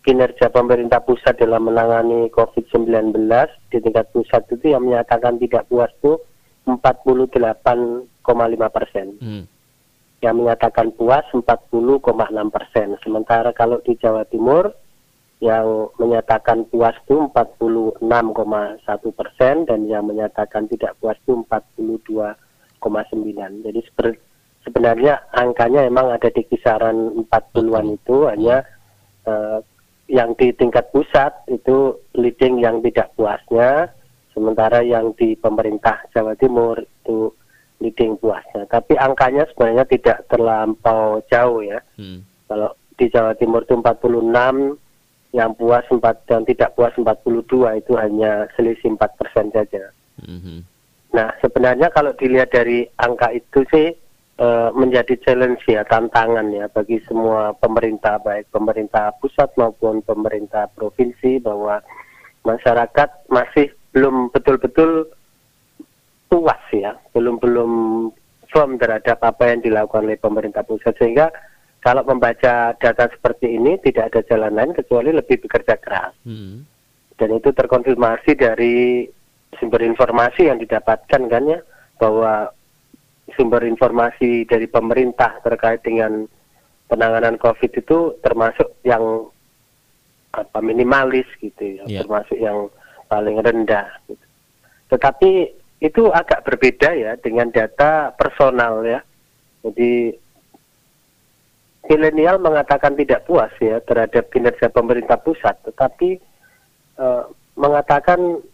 kinerja 0.09 0.49
pemerintah 0.49 1.05
pusat 1.05 1.37
dalam 1.37 1.69
menangani 1.69 2.33
COVID-19 2.33 3.29
di 3.69 3.79
tingkat 3.85 4.09
pusat 4.09 4.41
itu 4.49 4.73
yang 4.73 4.89
menyatakan 4.89 5.37
tidak 5.37 5.69
puas 5.69 5.93
itu 6.01 6.17
48,5 6.65 8.09
persen. 8.73 9.07
Hmm. 9.21 9.45
Yang 10.25 10.35
menyatakan 10.35 10.97
puas 10.97 11.29
40,6 11.29 11.45
persen. 12.49 12.97
Sementara 13.05 13.53
kalau 13.53 13.85
di 13.85 13.93
Jawa 14.01 14.25
Timur 14.25 14.73
yang 15.39 15.95
menyatakan 16.03 16.67
puas 16.67 16.99
itu 17.07 17.31
46,1 17.31 18.03
persen 19.15 19.63
dan 19.71 19.87
yang 19.87 20.11
menyatakan 20.11 20.67
tidak 20.67 20.99
puas 20.99 21.15
itu 21.23 21.47
42,9. 21.47 22.83
Jadi 23.63 23.81
sebenarnya 24.67 25.15
angkanya 25.31 25.87
memang 25.87 26.11
ada 26.11 26.27
di 26.27 26.43
kisaran 26.43 27.23
40-an 27.31 27.87
itu 27.95 28.27
hanya 28.27 28.67
uh, 29.31 29.63
yang 30.11 30.35
di 30.35 30.51
tingkat 30.57 30.91
pusat 30.91 31.31
itu 31.47 31.95
leading 32.19 32.59
yang 32.59 32.83
tidak 32.83 33.15
puasnya, 33.15 33.95
sementara 34.35 34.83
yang 34.83 35.15
di 35.15 35.39
pemerintah 35.39 36.03
Jawa 36.11 36.35
Timur 36.35 36.81
itu 36.81 37.31
leading 37.79 38.19
puasnya. 38.19 38.67
Tapi 38.67 38.99
angkanya 38.99 39.47
sebenarnya 39.53 39.87
tidak 39.87 40.27
terlampau 40.27 41.23
jauh 41.31 41.63
ya. 41.63 41.79
Hmm. 41.95 42.27
Kalau 42.49 42.75
di 42.99 43.07
Jawa 43.07 43.39
Timur 43.39 43.63
itu 43.63 43.79
46 43.79 44.88
yang 45.37 45.53
puas 45.55 45.85
4 45.89 46.01
dan 46.25 46.43
tidak 46.49 46.73
puas 46.73 46.93
42 46.97 47.45
itu 47.81 47.93
hanya 48.01 48.49
selisih 48.57 48.97
4 48.97 49.19
persen 49.21 49.53
saja. 49.53 49.93
Mm-hmm. 50.25 50.59
Nah 51.13 51.29
sebenarnya 51.45 51.89
kalau 51.93 52.13
dilihat 52.17 52.53
dari 52.53 52.89
angka 52.97 53.33
itu 53.37 53.61
sih 53.69 53.93
e, 54.41 54.49
menjadi 54.73 55.15
challenge 55.21 55.65
ya 55.69 55.85
tantangan 55.85 56.49
ya 56.53 56.69
bagi 56.73 57.01
semua 57.05 57.53
pemerintah 57.61 58.17
baik 58.21 58.49
pemerintah 58.53 59.13
pusat 59.21 59.53
maupun 59.61 60.01
pemerintah 60.05 60.69
provinsi 60.73 61.41
bahwa 61.45 61.81
masyarakat 62.45 63.29
masih 63.29 63.73
belum 63.93 64.33
betul-betul 64.33 65.13
puas 66.29 66.61
ya 66.73 66.97
belum 67.13 67.41
belum 67.41 67.73
firm 68.49 68.81
terhadap 68.81 69.21
apa 69.21 69.53
yang 69.53 69.61
dilakukan 69.61 70.09
oleh 70.09 70.21
pemerintah 70.21 70.65
pusat 70.65 70.97
sehingga 70.97 71.29
kalau 71.89 72.05
membaca 72.05 72.77
data 72.77 73.09
seperti 73.09 73.57
ini 73.57 73.81
tidak 73.81 74.13
ada 74.13 74.21
jalan 74.29 74.53
lain 74.53 74.77
kecuali 74.77 75.09
lebih 75.09 75.41
bekerja 75.41 75.81
keras. 75.81 76.13
Hmm. 76.21 76.69
Dan 77.17 77.41
itu 77.41 77.49
terkonfirmasi 77.49 78.37
dari 78.37 79.09
sumber 79.57 79.81
informasi 79.81 80.53
yang 80.53 80.61
didapatkan 80.61 81.23
kan 81.33 81.43
ya 81.49 81.65
bahwa 81.97 82.53
sumber 83.33 83.65
informasi 83.65 84.45
dari 84.45 84.69
pemerintah 84.69 85.41
terkait 85.41 85.81
dengan 85.81 86.29
penanganan 86.93 87.41
COVID 87.41 87.81
itu 87.81 88.21
termasuk 88.21 88.69
yang 88.85 89.25
apa 90.37 90.61
minimalis 90.61 91.25
gitu 91.41 91.81
ya, 91.81 91.89
yeah. 91.89 92.05
termasuk 92.05 92.37
yang 92.37 92.69
paling 93.09 93.41
rendah. 93.41 93.89
Gitu. 94.05 94.27
Tetapi 94.93 95.31
itu 95.81 96.13
agak 96.13 96.45
berbeda 96.45 96.93
ya 96.93 97.17
dengan 97.17 97.49
data 97.49 98.13
personal 98.13 98.85
ya. 98.85 99.01
Jadi 99.65 100.13
milenial 101.89 102.37
mengatakan 102.39 102.95
tidak 102.95 103.25
puas 103.25 103.51
ya 103.59 103.81
terhadap 103.83 104.29
kinerja 104.29 104.69
pemerintah 104.69 105.17
pusat, 105.19 105.57
tetapi 105.65 106.21
uh, 107.01 107.25
mengatakan 107.57 108.45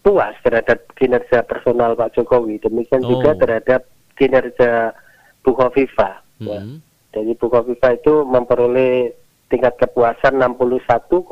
puas 0.00 0.34
terhadap 0.40 0.88
kinerja 0.96 1.44
personal 1.44 1.92
Pak 1.94 2.16
Jokowi. 2.16 2.58
Demikian 2.64 3.04
oh. 3.04 3.20
juga 3.20 3.36
terhadap 3.36 3.84
kinerja 4.16 4.96
Bu 5.44 5.52
Khofifa. 5.52 6.24
Mm 6.40 6.48
-hmm. 6.48 6.76
Jadi 7.12 7.32
Bu 7.36 7.46
Khofifa 7.52 7.92
itu 7.92 8.24
memperoleh 8.24 9.12
tingkat 9.52 9.76
kepuasan 9.80 10.40
61,6 10.40 11.28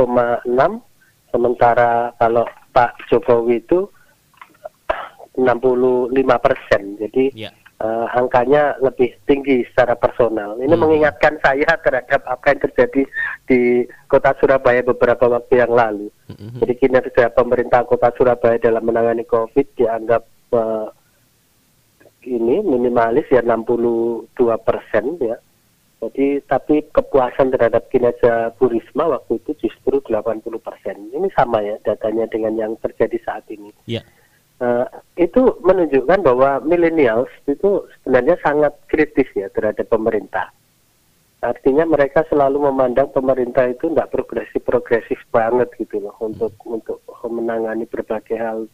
sementara 1.33 2.13
kalau 2.17 2.45
Pak 2.73 2.97
Jokowi 3.09 3.65
itu 3.65 3.89
65 5.37 6.17
persen. 6.41 6.83
Jadi 6.97 7.25
yeah. 7.37 7.53
Uh, 7.81 8.07
angkanya 8.17 8.77
lebih 8.81 9.13
tinggi 9.29 9.65
secara 9.73 9.97
personal. 9.97 10.57
Ini 10.61 10.73
hmm. 10.73 10.81
mengingatkan 10.81 11.37
saya 11.45 11.77
terhadap 11.81 12.23
apa 12.25 12.45
yang 12.53 12.61
terjadi 12.69 13.03
di 13.49 13.61
Kota 14.09 14.33
Surabaya 14.41 14.81
beberapa 14.81 15.29
waktu 15.29 15.61
yang 15.61 15.73
lalu. 15.73 16.09
Hmm. 16.33 16.57
Jadi 16.63 16.73
kinerja 16.81 17.33
pemerintah 17.33 17.85
Kota 17.85 18.13
Surabaya 18.17 18.57
dalam 18.61 18.85
menangani 18.85 19.25
COVID 19.29 19.67
dianggap 19.77 20.23
uh, 20.57 20.89
ini 22.27 22.59
minimalis 22.65 23.29
ya 23.31 23.45
62 23.45 24.35
persen 24.65 25.05
ya. 25.23 25.39
Jadi 25.97 26.45
tapi 26.45 26.85
kepuasan 26.93 27.57
terhadap 27.57 27.89
kinerja 27.89 28.53
Bu 28.61 28.69
Risma 28.69 29.17
waktu 29.17 29.41
itu 29.41 29.65
justru 29.65 30.05
80 30.05 30.45
persen. 30.61 30.97
Ini 31.09 31.29
sama 31.33 31.65
ya 31.65 31.81
datanya 31.81 32.29
dengan 32.29 32.53
yang 32.53 32.73
terjadi 32.85 33.17
saat 33.25 33.49
ini. 33.49 33.73
Yeah. 33.89 34.05
Uh, 34.57 34.89
itu 35.21 35.53
menunjukkan 35.61 36.25
bahwa 36.25 36.65
millennials 36.65 37.29
itu 37.45 37.85
sebenarnya 38.01 38.41
sangat 38.41 38.73
kritis 38.89 39.29
ya 39.37 39.53
terhadap 39.53 39.85
pemerintah. 39.93 40.49
Artinya 41.45 41.85
mereka 41.85 42.25
selalu 42.33 42.73
memandang 42.73 43.13
pemerintah 43.13 43.69
itu 43.69 43.93
tidak 43.93 44.17
progresif 44.17 44.65
progresif 44.65 45.21
banget 45.29 45.69
gitu 45.77 46.01
loh 46.01 46.17
untuk 46.25 46.57
hmm. 46.65 46.73
untuk 46.81 47.05
menangani 47.29 47.85
berbagai 47.85 48.41
hal, 48.41 48.65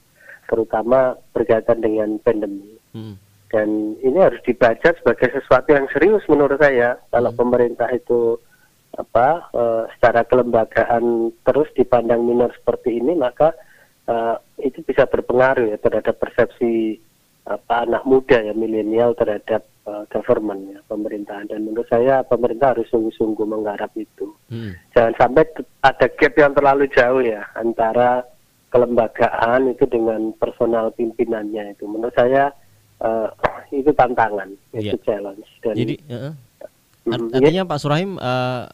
terutama 0.46 1.18
berkaitan 1.34 1.82
dengan 1.82 2.14
pandemi. 2.22 2.78
Hmm. 2.94 3.18
Dan 3.50 3.98
ini 4.06 4.22
harus 4.22 4.38
dibaca 4.46 4.94
sebagai 4.94 5.34
sesuatu 5.34 5.74
yang 5.74 5.90
serius 5.90 6.22
menurut 6.30 6.62
saya. 6.62 6.94
Kalau 7.10 7.34
hmm. 7.34 7.40
pemerintah 7.42 7.90
itu 7.90 8.38
apa 8.94 9.50
uh, 9.50 9.84
secara 9.98 10.22
kelembagaan 10.30 11.34
terus 11.42 11.66
dipandang 11.74 12.22
minor 12.22 12.54
seperti 12.54 13.02
ini, 13.02 13.18
maka 13.18 13.50
uh, 14.09 14.37
itu 14.59 14.82
bisa 14.82 15.06
berpengaruh 15.06 15.71
ya 15.75 15.78
terhadap 15.78 16.18
persepsi 16.18 16.99
apa 17.42 17.82
anak 17.82 18.06
muda 18.06 18.38
ya 18.38 18.54
milenial 18.54 19.18
terhadap 19.18 19.66
uh, 19.87 20.06
government 20.11 20.62
ya 20.71 20.80
pemerintahan. 20.87 21.50
Dan 21.50 21.66
menurut 21.66 21.87
saya 21.90 22.23
pemerintah 22.23 22.75
harus 22.75 22.87
sungguh-sungguh 22.90 23.47
menggarap 23.47 23.90
itu. 23.99 24.30
Hmm. 24.52 24.76
jangan 24.92 25.14
sampai 25.16 25.44
ada 25.80 26.06
gap 26.12 26.35
yang 26.37 26.52
terlalu 26.52 26.85
jauh 26.92 27.23
ya 27.25 27.42
antara 27.56 28.23
kelembagaan 28.73 29.73
itu 29.73 29.85
dengan 29.90 30.32
personal 30.38 30.94
pimpinannya 30.94 31.76
itu. 31.76 31.85
Menurut 31.85 32.14
saya 32.14 32.54
uh, 33.02 33.28
itu 33.75 33.90
tantangan 33.92 34.49
yeah. 34.73 34.94
itu 34.94 34.97
challenge. 35.04 35.49
Dan 35.61 35.75
jadi 35.76 35.94
uh, 36.09 36.32
Mhm, 37.02 37.35
artinya 37.35 37.62
Pak 37.66 37.78
Surahim 37.82 38.14
uh, 38.14 38.71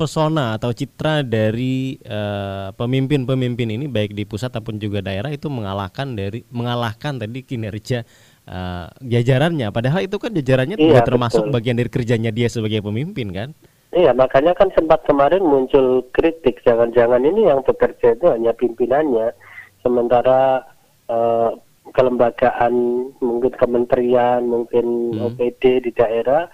persona 0.00 0.56
atau 0.56 0.72
citra 0.72 1.20
dari 1.20 2.00
uh, 2.08 2.72
pemimpin-pemimpin 2.72 3.68
ini 3.68 3.84
baik 3.84 4.16
di 4.16 4.24
pusat 4.24 4.48
ataupun 4.48 4.80
juga 4.80 5.04
daerah 5.04 5.28
itu 5.28 5.52
mengalahkan 5.52 6.16
dari 6.16 6.40
mengalahkan 6.48 7.20
tadi 7.20 7.44
kinerja 7.44 8.08
uh, 8.48 8.88
jajarannya. 9.04 9.68
Padahal 9.76 10.08
itu 10.08 10.16
kan 10.16 10.32
jajarannya 10.32 10.80
iya, 10.80 10.84
juga 10.88 11.00
termasuk 11.04 11.44
betul. 11.44 11.52
bagian 11.52 11.76
dari 11.76 11.90
kerjanya 11.92 12.32
dia 12.32 12.48
sebagai 12.48 12.80
pemimpin 12.80 13.28
kan? 13.28 13.48
Iya, 13.92 14.16
makanya 14.16 14.56
kan 14.56 14.72
sempat 14.72 15.04
kemarin 15.04 15.44
muncul 15.44 16.00
kritik 16.16 16.64
jangan-jangan 16.64 17.20
ini 17.28 17.52
yang 17.52 17.60
bekerja 17.60 18.16
itu 18.16 18.26
hanya 18.32 18.56
pimpinannya, 18.56 19.36
sementara 19.84 20.64
uh, 21.12 21.52
kelembagaan 21.92 22.72
mungkin 23.20 23.52
kementerian, 23.52 24.48
mungkin 24.48 25.12
hmm. 25.12 25.22
OPD 25.28 25.84
di 25.86 25.90
daerah 25.92 26.48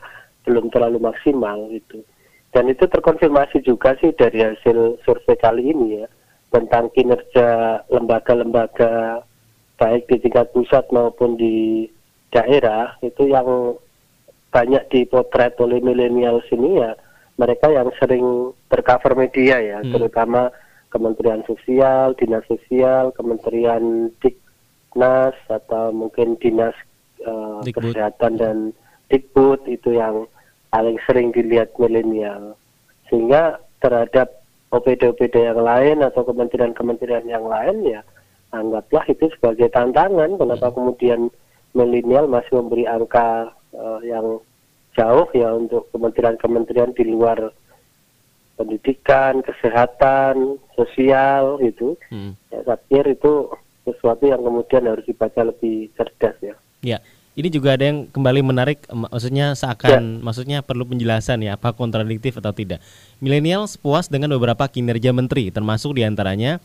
belum 0.46 0.70
terlalu 0.70 0.98
maksimal 1.02 1.70
itu. 1.70 2.02
Dan 2.52 2.68
itu 2.68 2.84
terkonfirmasi 2.84 3.64
juga 3.64 3.96
sih 3.96 4.12
dari 4.12 4.44
hasil 4.44 5.00
survei 5.08 5.40
kali 5.40 5.72
ini 5.72 6.04
ya 6.04 6.06
tentang 6.52 6.92
kinerja 6.92 7.80
lembaga-lembaga 7.88 9.24
baik 9.80 10.04
di 10.04 10.16
tingkat 10.20 10.52
pusat 10.52 10.84
maupun 10.92 11.40
di 11.40 11.88
daerah 12.28 12.92
itu 13.00 13.24
yang 13.24 13.80
banyak 14.52 14.84
dipotret 14.92 15.56
oleh 15.64 15.80
milenial 15.80 16.44
sini 16.52 16.76
ya 16.76 16.92
mereka 17.40 17.72
yang 17.72 17.88
sering 17.96 18.52
tercover 18.68 19.16
media 19.16 19.56
ya 19.58 19.78
hmm. 19.80 19.96
terutama 19.96 20.52
Kementerian 20.92 21.40
Sosial, 21.48 22.12
Dinas 22.20 22.44
Sosial, 22.44 23.16
Kementerian 23.16 24.12
Diknas 24.20 25.32
atau 25.48 25.88
mungkin 25.88 26.36
Dinas 26.36 26.76
uh, 27.24 27.64
Kesehatan 27.64 28.36
dan 28.36 28.56
Dikbud 29.12 29.68
itu 29.68 29.92
yang 29.92 30.24
paling 30.72 30.96
sering 31.04 31.36
dilihat 31.36 31.76
milenial 31.76 32.56
sehingga 33.12 33.60
terhadap 33.84 34.40
OPD-OPD 34.72 35.36
yang 35.52 35.60
lain 35.60 36.00
atau 36.00 36.24
kementerian-kementerian 36.24 37.28
yang 37.28 37.44
lain 37.44 37.84
ya 37.84 38.00
anggaplah 38.56 39.04
itu 39.12 39.28
sebagai 39.36 39.68
tantangan 39.68 40.40
kenapa 40.40 40.72
hmm. 40.72 40.76
kemudian 40.80 41.20
milenial 41.76 42.24
masih 42.24 42.56
memberi 42.56 42.88
angka 42.88 43.52
uh, 43.76 44.00
yang 44.00 44.40
jauh 44.96 45.28
ya 45.32 45.52
untuk 45.52 45.88
kementerian-kementerian 45.92 46.92
di 46.92 47.04
luar 47.08 47.52
pendidikan, 48.60 49.40
kesehatan, 49.40 50.60
sosial 50.76 51.56
gitu. 51.64 51.96
Hmm. 52.12 52.36
Ya, 52.52 52.60
saya 52.68 52.78
pikir 52.86 53.16
itu 53.16 53.48
sesuatu 53.88 54.24
yang 54.28 54.44
kemudian 54.44 54.86
harus 54.86 55.04
dibaca 55.08 55.42
lebih 55.42 55.90
cerdas 55.96 56.36
ya. 56.44 56.54
Ya, 56.84 56.98
ini 57.32 57.48
juga 57.48 57.80
ada 57.80 57.88
yang 57.88 58.04
kembali 58.12 58.40
menarik 58.44 58.84
maksudnya 58.92 59.56
seakan 59.56 60.20
ya. 60.20 60.20
maksudnya 60.20 60.58
perlu 60.60 60.84
penjelasan 60.84 61.40
ya 61.40 61.56
apa 61.56 61.72
kontradiktif 61.72 62.36
atau 62.36 62.52
tidak. 62.52 62.84
Milenial 63.24 63.64
puas 63.80 64.12
dengan 64.12 64.36
beberapa 64.36 64.68
kinerja 64.68 65.16
menteri 65.16 65.48
termasuk 65.48 65.96
di 65.96 66.04
antaranya 66.04 66.60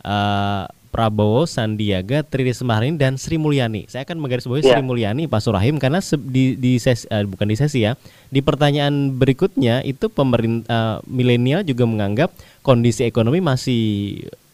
uh, 0.00 0.64
Prabowo, 0.96 1.44
Sandiaga, 1.44 2.24
Tri 2.24 2.48
Risma 2.48 2.80
dan 2.96 3.20
Sri 3.20 3.36
Mulyani. 3.36 3.84
Saya 3.84 4.08
akan 4.08 4.16
menggarisbawahi 4.16 4.64
ya. 4.64 4.80
Sri 4.80 4.82
Mulyani, 4.82 5.28
Pak 5.28 5.44
Surahim 5.44 5.76
karena 5.76 6.00
di, 6.00 6.56
di 6.56 6.80
sesi, 6.80 7.04
uh, 7.12 7.20
bukan 7.28 7.52
di 7.52 7.56
sesi 7.60 7.84
ya, 7.84 8.00
di 8.32 8.40
pertanyaan 8.40 9.12
berikutnya 9.12 9.84
itu 9.84 10.08
pemerintah 10.08 11.04
uh, 11.04 11.04
milenial 11.04 11.60
juga 11.68 11.84
menganggap 11.84 12.32
kondisi 12.66 13.06
ekonomi 13.06 13.38
masih 13.38 13.82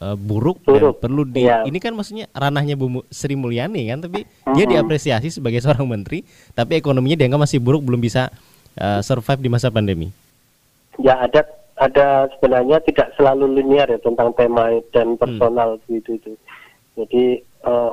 uh, 0.04 0.12
buruk, 0.12 0.60
buruk 0.68 1.00
dan 1.00 1.00
perlu 1.00 1.24
di 1.24 1.48
ya. 1.48 1.64
ini 1.64 1.80
kan 1.80 1.96
maksudnya 1.96 2.28
ranahnya 2.36 2.76
Bu 2.76 3.00
Sri 3.08 3.32
Mulyani 3.32 3.88
kan, 3.88 4.04
tapi 4.04 4.28
uh-huh. 4.28 4.52
dia 4.52 4.68
diapresiasi 4.68 5.32
sebagai 5.32 5.58
seorang 5.64 5.88
menteri, 5.88 6.20
tapi 6.52 6.76
ekonominya 6.76 7.16
dianggap 7.16 7.48
masih 7.48 7.64
buruk, 7.64 7.80
belum 7.80 8.04
bisa 8.04 8.28
uh, 8.76 9.00
survive 9.00 9.40
di 9.40 9.48
masa 9.48 9.72
pandemi. 9.72 10.12
Ya 11.00 11.16
ada 11.24 11.48
ada 11.80 12.28
sebenarnya 12.36 12.84
tidak 12.84 13.16
selalu 13.16 13.58
linear 13.58 13.88
ya 13.88 13.96
tentang 13.98 14.36
tema 14.36 14.76
dan 14.92 15.16
hmm. 15.16 15.18
personal 15.18 15.80
hmm. 15.80 15.88
gitu 15.98 16.10
itu. 16.20 16.32
Jadi 16.92 17.40
eh, 17.40 17.92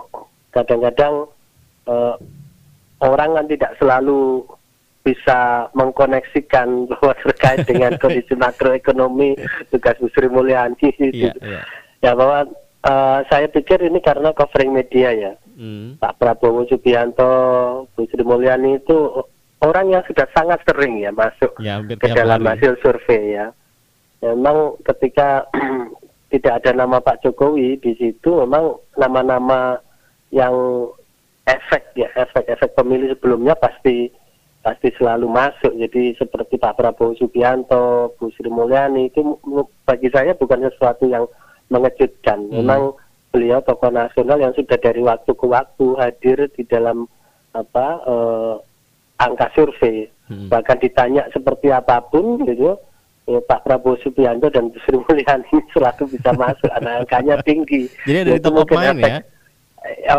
kadang-kadang 0.52 1.32
uh, 1.88 2.16
orang 3.00 3.30
kan 3.40 3.46
tidak 3.48 3.72
selalu 3.80 4.44
bisa 5.10 5.70
mengkoneksikan 5.74 6.68
bahwa 6.94 7.14
terkait 7.26 7.66
dengan 7.66 7.98
kondisi 8.02 8.38
makroekonomi 8.38 9.34
tugas 9.74 9.98
Bu 9.98 10.08
Sri 10.14 10.30
Mulyani 10.30 10.90
gitu. 10.94 11.34
Yeah, 11.34 11.36
yeah. 11.42 11.64
Ya 12.00 12.12
bahwa 12.14 12.48
uh, 12.86 13.20
saya 13.28 13.50
pikir 13.50 13.82
ini 13.82 13.98
karena 14.00 14.30
covering 14.38 14.78
media 14.78 15.10
ya. 15.12 15.34
Hmm. 15.60 16.00
Pak 16.00 16.22
Prabowo 16.22 16.64
Subianto, 16.70 17.34
Bu 17.98 18.06
Sri 18.08 18.22
Mulyani 18.22 18.78
itu 18.78 19.26
orang 19.60 19.92
yang 19.92 20.04
sudah 20.08 20.28
sangat 20.32 20.62
sering 20.64 21.04
ya 21.04 21.12
masuk 21.12 21.52
ya, 21.60 21.84
ke 21.84 22.08
dalam 22.16 22.40
hasil 22.48 22.80
survei 22.80 23.36
ya 23.36 23.52
memang 24.24 24.80
ketika 24.84 25.48
tidak 26.32 26.64
ada 26.64 26.72
nama 26.86 27.02
Pak 27.02 27.26
Jokowi 27.26 27.80
di 27.80 27.96
situ 27.98 28.44
memang 28.46 28.78
nama-nama 28.96 29.80
yang 30.30 30.54
efek 31.48 31.98
ya 31.98 32.08
efek-efek 32.14 32.78
pemilih 32.78 33.18
sebelumnya 33.18 33.58
pasti 33.58 34.14
pasti 34.60 34.92
selalu 35.00 35.32
masuk 35.32 35.72
jadi 35.72 36.20
seperti 36.20 36.60
Pak 36.60 36.76
Prabowo 36.76 37.16
Subianto, 37.16 38.12
Bu 38.20 38.28
Sri 38.36 38.52
Mulyani 38.52 39.08
itu 39.08 39.40
bagi 39.88 40.12
saya 40.12 40.36
bukan 40.36 40.68
sesuatu 40.68 41.08
yang 41.08 41.24
mengejutkan 41.72 42.50
hmm. 42.50 42.60
memang 42.60 42.92
beliau 43.32 43.64
tokoh 43.64 43.94
nasional 43.94 44.42
yang 44.42 44.52
sudah 44.58 44.76
dari 44.82 45.00
waktu 45.00 45.32
ke 45.32 45.46
waktu 45.48 45.86
hadir 46.02 46.38
di 46.58 46.66
dalam 46.68 47.08
apa 47.56 47.88
eh, 48.04 48.56
angka 49.24 49.48
survei 49.56 50.12
hmm. 50.28 50.52
bahkan 50.52 50.76
ditanya 50.82 51.24
seperti 51.32 51.72
apa 51.72 52.04
pun 52.04 52.44
gitu 52.44 52.76
ya, 53.30 53.40
Pak 53.40 53.64
Prabowo 53.64 53.96
Subianto 54.04 54.52
dan 54.52 54.76
Sri 54.84 55.00
Mulyani 55.00 55.56
selalu 55.74 56.20
bisa 56.20 56.36
masuk, 56.36 56.68
anak 56.76 57.08
angkanya 57.08 57.40
tinggi. 57.48 57.88
Jadi 58.04 58.18
ada 58.28 58.32
di 58.36 58.42
top 58.44 58.60
of 58.60 58.70
mind 58.76 59.00
ya? 59.00 59.20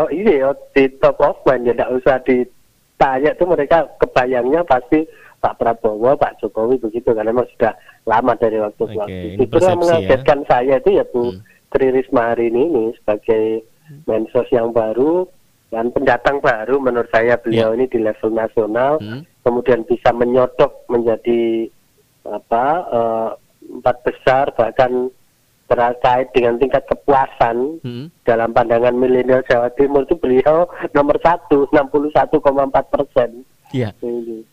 oh 0.01 0.09
iya 0.09 0.49
di 0.73 0.89
top 0.97 1.21
of 1.21 1.37
mind 1.45 1.69
ya 1.69 1.73
tidak 1.77 1.91
usah 2.01 2.17
ditanya 3.01 3.31
tuh 3.33 3.47
mereka 3.49 3.77
kebayangnya 3.97 4.61
pasti 4.69 5.09
Pak 5.41 5.57
Prabowo, 5.57 6.13
Pak 6.21 6.37
Jokowi 6.37 6.77
begitu 6.77 7.17
karena 7.17 7.33
memang 7.33 7.49
sudah 7.57 7.73
lama 8.05 8.37
dari 8.37 8.61
waktu 8.61 8.83
ke 8.85 8.93
waktu. 8.93 9.27
Itu 9.41 9.57
yang 9.57 9.81
mengagetkan 9.81 10.45
ya? 10.45 10.47
saya 10.47 10.75
itu 10.77 10.89
ya 11.01 11.05
Bu 11.09 11.33
hmm. 11.33 11.41
Tri 11.73 11.89
Risma 11.89 12.37
hari 12.37 12.53
ini, 12.53 12.69
ini 12.69 12.85
sebagai 13.01 13.65
mensos 14.05 14.45
yang 14.53 14.69
baru 14.69 15.25
dan 15.73 15.89
pendatang 15.89 16.37
baru 16.45 16.77
menurut 16.77 17.09
saya 17.09 17.41
beliau 17.41 17.73
yeah. 17.73 17.77
ini 17.81 17.85
di 17.89 17.99
level 18.05 18.29
nasional, 18.37 19.01
hmm. 19.01 19.25
kemudian 19.41 19.81
bisa 19.89 20.13
menyodok 20.13 20.85
menjadi 20.85 21.65
apa 22.21 22.65
uh, 22.85 23.29
empat 23.65 23.97
besar 24.05 24.53
bahkan 24.53 25.09
terkait 25.71 26.27
dengan 26.35 26.59
tingkat 26.59 26.83
kepuasan 26.91 27.79
hmm. 27.79 28.05
dalam 28.27 28.51
pandangan 28.51 28.91
milenial 28.91 29.39
Jawa 29.47 29.71
Timur 29.79 30.03
itu 30.03 30.19
beliau 30.19 30.67
nomor 30.91 31.15
satu 31.23 31.71
61,4 31.71 32.43
persen. 32.91 33.47
Iya. 33.71 33.95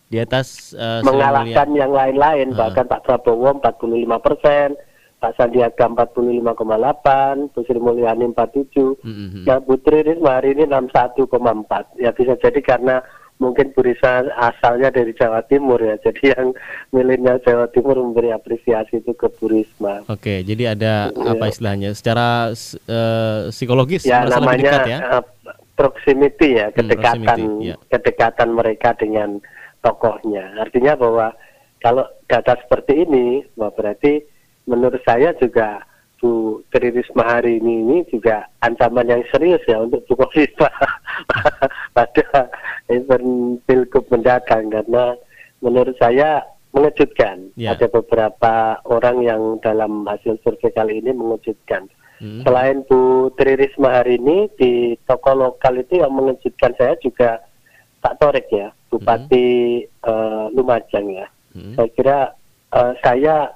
Di 0.07 0.19
atas 0.23 0.79
uh, 0.79 1.03
mengalahkan 1.03 1.75
yang 1.75 1.91
lain-lain, 1.91 2.55
uh. 2.55 2.57
bahkan 2.57 2.87
Pak 2.87 3.03
Prabowo 3.03 3.59
45 3.59 4.07
persen, 4.23 4.79
Pak 5.19 5.35
Sandiaga 5.35 5.91
45,8, 5.91 7.51
Bu 7.51 7.61
Sri 7.67 7.81
Mulyani 7.83 8.31
47, 8.31 9.03
mm 9.03 9.03
-hmm. 9.03 9.43
nah 9.43 9.59
Putri 9.59 10.07
Risma 10.07 10.39
hari 10.39 10.55
ini 10.55 10.71
61,4. 10.71 11.99
Ya 11.99 12.15
bisa 12.15 12.39
jadi 12.39 12.63
karena 12.63 13.03
mungkin 13.39 13.71
Bu 13.73 13.87
Risa 13.87 14.27
asalnya 14.35 14.91
dari 14.91 15.15
Jawa 15.15 15.43
Timur 15.47 15.79
ya. 15.79 15.95
Jadi 16.05 16.35
yang 16.35 16.53
milenial 16.91 17.39
Jawa 17.43 17.71
Timur 17.71 17.99
memberi 17.99 18.35
apresiasi 18.35 18.99
itu 19.01 19.15
ke 19.15 19.31
Bu 19.39 19.51
Risma. 19.51 20.05
Oke, 20.11 20.43
jadi 20.43 20.75
ada 20.75 21.15
ya. 21.15 21.33
apa 21.33 21.45
istilahnya? 21.51 21.95
Secara 21.95 22.53
uh, 22.53 23.49
psikologis 23.55 24.05
ya 24.05 24.27
namanya 24.27 24.85
dekat 24.85 24.87
ya. 24.87 24.99
Uh, 25.19 25.25
proximity 25.79 26.59
ya, 26.59 26.75
kedekatan 26.75 27.23
hmm, 27.23 27.27
proximity, 27.27 27.71
ya. 27.71 27.77
kedekatan 27.87 28.49
mereka 28.51 28.91
dengan 28.99 29.39
tokohnya. 29.79 30.59
Artinya 30.59 30.99
bahwa 30.99 31.31
kalau 31.79 32.03
data 32.27 32.59
seperti 32.59 33.07
ini, 33.07 33.47
wah 33.55 33.71
berarti 33.71 34.19
menurut 34.67 34.99
saya 35.07 35.31
juga 35.39 35.87
Bu 36.19 36.63
Tri 36.75 36.91
Risma 36.91 37.39
hari 37.39 37.63
ini 37.63 37.87
ini 37.87 37.97
juga 38.11 38.51
ancaman 38.63 39.07
yang 39.07 39.23
serius 39.31 39.63
ya 39.71 39.79
untuk 39.79 40.03
Bu 40.11 40.27
Kofifa 40.27 40.67
pada 41.97 42.51
event 42.91 43.63
pilgub 43.65 44.05
mendatang 44.11 44.71
karena 44.71 45.15
menurut 45.63 45.95
saya 45.99 46.43
mengejutkan. 46.75 47.51
Yeah. 47.55 47.75
Ada 47.75 47.89
beberapa 47.91 48.83
orang 48.87 49.25
yang 49.25 49.43
dalam 49.65 50.05
hasil 50.07 50.39
survei 50.45 50.71
kali 50.75 51.01
ini 51.01 51.15
mengejutkan. 51.15 51.89
Hmm. 52.19 52.43
Selain 52.43 52.83
Bu 52.87 53.31
Tri 53.39 53.55
Risma 53.55 54.03
hari 54.03 54.19
ini 54.19 54.51
di 54.59 54.99
toko 55.07 55.39
lokal 55.39 55.83
itu 55.83 56.03
yang 56.03 56.13
mengejutkan 56.15 56.75
saya 56.75 56.99
juga 56.99 57.39
Pak 58.03 58.19
Torek 58.19 58.47
ya, 58.51 58.75
Bupati 58.91 59.87
hmm. 59.87 60.07
uh, 60.07 60.47
Lumajang 60.55 61.07
ya. 61.15 61.27
Hmm. 61.55 61.75
Saya 61.79 61.89
kira 61.95 62.19
uh, 62.75 62.93
saya 63.03 63.55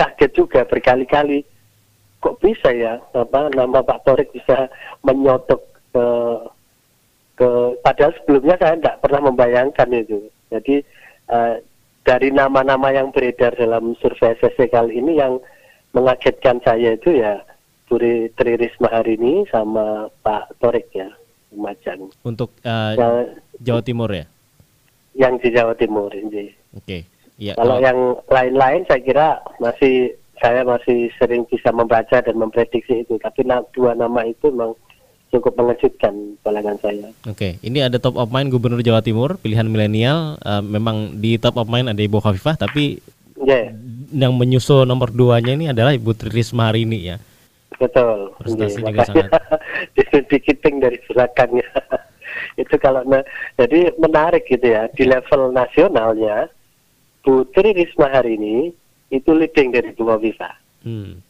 kaget 0.00 0.32
juga 0.32 0.60
berkali-kali. 0.64 1.44
Kok 2.20 2.40
bisa 2.40 2.72
ya 2.72 2.96
apa 3.12 3.52
nama 3.52 3.84
Pak 3.84 4.08
Torik 4.08 4.32
bisa 4.32 4.72
menyodok 5.04 5.60
ke 5.92 6.06
ke 7.36 7.48
padahal 7.80 8.12
sebelumnya 8.20 8.56
saya 8.60 8.76
tidak 8.76 9.00
pernah 9.04 9.20
membayangkan 9.28 9.88
itu. 9.96 10.28
Jadi 10.52 10.84
uh, 11.32 11.60
dari 12.04 12.28
nama-nama 12.32 12.92
yang 12.92 13.12
beredar 13.12 13.56
dalam 13.56 13.96
survei 14.00 14.36
SSC 14.36 14.72
kali 14.72 15.00
ini 15.00 15.20
yang 15.20 15.40
mengagetkan 15.96 16.60
saya 16.64 16.96
itu 16.96 17.20
ya 17.20 17.40
Puri 17.88 18.30
Tri 18.36 18.54
Risma 18.60 18.88
hari 18.92 19.16
ini 19.16 19.44
sama 19.48 20.12
Pak 20.22 20.60
Torik 20.62 20.92
ya 20.94 21.08
Lumajang 21.50 22.12
untuk 22.22 22.54
uh, 22.62 22.94
nah, 22.94 23.26
Jawa 23.58 23.82
Timur 23.82 24.12
ya? 24.12 24.24
Yang 25.18 25.34
di 25.42 25.48
Jawa 25.56 25.74
Timur 25.74 26.08
ini. 26.14 26.54
Oke. 26.76 26.84
okay. 26.86 27.02
Ya, 27.40 27.56
kalau, 27.56 27.80
yang 27.80 28.20
lain-lain 28.28 28.84
saya 28.84 29.00
kira 29.00 29.28
masih 29.56 30.12
saya 30.40 30.60
masih 30.60 31.08
sering 31.16 31.48
bisa 31.48 31.72
membaca 31.72 32.20
dan 32.20 32.36
memprediksi 32.36 33.00
itu, 33.00 33.16
tapi 33.16 33.48
dua 33.72 33.96
nama 33.96 34.28
itu 34.28 34.52
memang 34.52 34.76
cukup 35.32 35.56
mengejutkan 35.56 36.36
pandangan 36.44 36.76
saya. 36.84 37.08
Oke, 37.24 37.56
ini 37.64 37.80
ada 37.80 37.96
top 37.96 38.20
of 38.20 38.28
mind 38.28 38.52
Gubernur 38.52 38.84
Jawa 38.84 39.00
Timur 39.00 39.40
pilihan 39.40 39.64
milenial. 39.64 40.36
Uh, 40.44 40.60
memang 40.60 41.16
di 41.16 41.40
top 41.40 41.56
of 41.56 41.70
mind 41.70 41.88
ada 41.88 42.02
Ibu 42.02 42.20
Khafifah, 42.20 42.60
tapi 42.60 43.00
yeah. 43.40 43.72
yang 44.12 44.36
menyusul 44.36 44.84
nomor 44.84 45.08
duanya 45.08 45.56
ini 45.56 45.72
adalah 45.72 45.96
Ibu 45.96 46.12
Tri 46.12 46.28
Risma 46.28 46.68
hari 46.68 46.84
ini 46.84 47.14
ya. 47.14 47.16
Betul. 47.80 48.36
Prestasi 48.36 48.84
yeah, 48.84 48.88
juga 48.92 49.02
sangat. 49.08 49.30
Dikiting 50.28 50.76
dari 50.84 50.98
belakangnya. 51.08 51.68
itu 52.60 52.74
kalau 52.76 53.00
nah, 53.08 53.24
jadi 53.56 53.94
menarik 53.96 54.44
gitu 54.46 54.66
ya 54.66 54.90
di 54.92 55.08
level 55.08 55.54
nasionalnya 55.54 56.50
Putri 57.20 57.76
Risma 57.76 58.08
hari 58.08 58.40
ini 58.40 58.72
itu 59.12 59.30
leading 59.34 59.74
dari 59.74 59.92
Bu 59.92 60.08
Khofifah. 60.08 60.54
Hmm. 60.86 61.20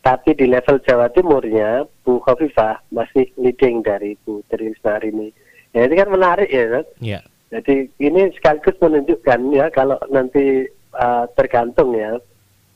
Tapi 0.00 0.32
di 0.32 0.48
level 0.48 0.80
Jawa 0.86 1.12
Timurnya 1.12 1.84
Bu 2.06 2.22
Khofifah 2.22 2.80
masih 2.94 3.28
leading 3.36 3.82
dari 3.82 4.14
Bu 4.22 4.40
Tri 4.48 4.70
Risma 4.70 4.96
hari 5.00 5.10
ini. 5.10 5.28
Ya 5.74 5.86
ini 5.86 5.94
kan 5.98 6.08
menarik 6.10 6.50
ya 6.50 6.80
kan? 6.80 6.84
Yeah. 7.02 7.22
Jadi 7.50 7.90
ini 7.98 8.30
sekaligus 8.38 8.78
menunjukkan 8.78 9.40
ya 9.50 9.66
kalau 9.74 9.98
nanti 10.14 10.70
uh, 10.94 11.26
tergantung 11.34 11.98
ya 11.98 12.16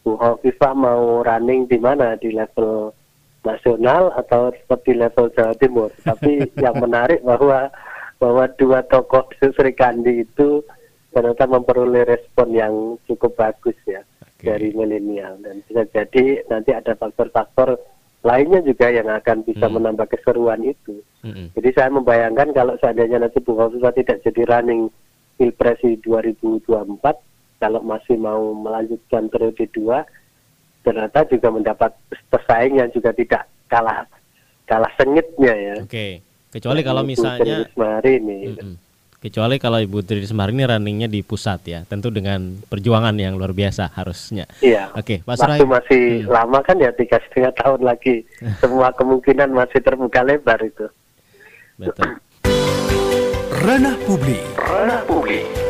Bu 0.03 0.19
Khofifah 0.19 0.75
mau 0.75 1.23
running 1.23 1.71
di 1.71 1.79
mana 1.79 2.19
di 2.19 2.35
level 2.35 2.91
nasional 3.45 4.11
atau 4.19 4.51
seperti 4.51 4.99
level 4.99 5.31
Jawa 5.33 5.55
Timur. 5.57 5.91
Tapi 6.03 6.49
yang 6.65 6.77
menarik 6.83 7.23
bahwa 7.23 7.71
bahwa 8.19 8.45
dua 8.57 8.81
tokoh 8.89 9.29
Sri 9.37 9.73
Kandi 9.77 10.25
itu 10.25 10.65
ternyata 11.15 11.47
memperoleh 11.47 12.03
respon 12.05 12.51
yang 12.51 12.75
cukup 13.07 13.39
bagus 13.39 13.79
ya 13.87 14.03
okay. 14.21 14.51
dari 14.51 14.69
milenial 14.75 15.39
dan 15.41 15.63
bisa 15.65 15.87
jadi 15.95 16.43
nanti 16.51 16.75
ada 16.75 16.99
faktor-faktor 16.99 17.79
lainnya 18.25 18.65
juga 18.65 18.89
yang 18.89 19.07
akan 19.07 19.45
bisa 19.45 19.69
hmm. 19.69 19.75
menambah 19.77 20.09
keseruan 20.09 20.65
itu. 20.65 21.05
Hmm. 21.21 21.53
Jadi 21.53 21.69
saya 21.77 21.93
membayangkan 21.93 22.57
kalau 22.57 22.75
seandainya 22.81 23.21
nanti 23.21 23.39
Bu 23.45 23.53
Hovifa 23.53 23.93
tidak 23.93 24.25
jadi 24.25 24.49
running 24.49 24.89
Pilpres 25.37 25.77
2024, 25.85 26.65
kalau 27.61 27.81
masih 27.85 28.17
mau 28.17 28.57
melanjutkan 28.57 29.29
periode 29.29 29.69
dua, 29.77 30.09
ternyata 30.81 31.29
juga 31.29 31.53
mendapat 31.53 31.93
pesaing 32.33 32.81
yang 32.81 32.89
juga 32.97 33.13
tidak 33.13 33.45
kalah 33.69 34.09
kalah 34.65 34.93
sengitnya 34.97 35.53
ya. 35.53 35.75
Oke. 35.85 35.93
Okay. 35.93 36.13
Kecuali 36.55 36.81
kalau 36.81 37.03
misalnya 37.05 37.67
hari 37.77 38.23
ini. 38.23 38.39
Mm 38.49 38.57
-mm. 38.57 38.75
Kecuali 39.25 39.57
kalau 39.57 39.81
Ibu 39.81 40.05
Tri 40.05 40.21
Semar 40.29 40.53
ini 40.53 40.69
runningnya 40.69 41.09
di 41.09 41.25
pusat 41.25 41.65
ya, 41.65 41.81
tentu 41.89 42.13
dengan 42.13 42.61
perjuangan 42.69 43.17
yang 43.17 43.41
luar 43.41 43.57
biasa 43.57 43.89
harusnya. 43.97 44.45
Iya. 44.61 44.93
Oke, 44.93 45.25
Pak 45.25 45.41
Surai. 45.41 45.57
Waktu 45.57 45.65
masih 45.65 46.03
hmm. 46.21 46.29
lama 46.29 46.61
kan 46.61 46.77
ya 46.77 46.93
tiga 46.93 47.17
setengah 47.25 47.57
tahun 47.57 47.89
lagi. 47.89 48.29
Semua 48.61 48.93
kemungkinan 48.93 49.49
masih 49.49 49.81
terbuka 49.81 50.21
lebar 50.21 50.61
itu. 50.61 50.93
Betul. 51.81 52.21
Ranah 53.65 53.97
publik. 54.05 54.45
Ranah 54.61 55.01
publik. 55.09 55.64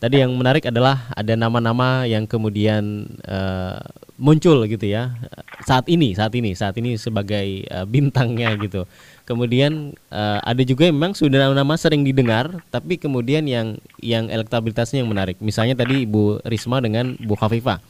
Tadi 0.00 0.16
yang 0.24 0.32
menarik 0.32 0.64
adalah 0.64 1.12
ada 1.12 1.36
nama-nama 1.36 2.08
yang 2.08 2.24
kemudian 2.24 3.04
uh, 3.28 3.76
muncul 4.16 4.64
gitu 4.64 4.88
ya 4.88 5.12
saat 5.60 5.88
ini 5.92 6.16
saat 6.16 6.32
ini 6.32 6.56
saat 6.56 6.72
ini 6.80 6.96
sebagai 6.96 7.68
uh, 7.68 7.84
bintangnya 7.84 8.56
gitu. 8.56 8.88
Kemudian 9.28 9.92
uh, 10.08 10.40
ada 10.40 10.64
juga 10.64 10.88
yang 10.88 10.96
memang 10.96 11.12
sudah 11.12 11.44
nama-nama 11.44 11.76
sering 11.76 12.00
didengar 12.00 12.48
tapi 12.72 12.96
kemudian 12.96 13.44
yang 13.44 13.76
yang 14.00 14.32
elektabilitasnya 14.32 15.04
yang 15.04 15.10
menarik. 15.12 15.36
Misalnya 15.44 15.76
tadi 15.76 16.08
Ibu 16.08 16.48
Risma 16.48 16.80
dengan 16.80 17.20
Bu 17.20 17.36
Khafifah. 17.36 17.84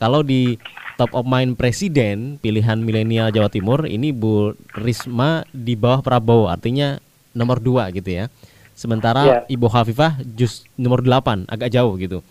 Kalau 0.00 0.24
di 0.24 0.56
top 0.96 1.12
of 1.12 1.28
mind 1.28 1.60
presiden 1.60 2.40
pilihan 2.40 2.80
milenial 2.80 3.28
Jawa 3.36 3.52
Timur 3.52 3.84
ini 3.84 4.16
Bu 4.16 4.56
Risma 4.80 5.44
di 5.52 5.76
bawah 5.76 6.00
Prabowo 6.00 6.48
artinya 6.48 6.96
nomor 7.36 7.60
dua 7.60 7.92
gitu 7.92 8.16
ya. 8.16 8.32
Sementara 8.80 9.22
yeah. 9.28 9.42
Ibu 9.44 9.68
Khafifah 9.68 10.24
just 10.32 10.64
nomor 10.80 11.04
8 11.04 11.44
agak 11.52 11.68
jauh 11.68 12.00
gitu. 12.00 12.24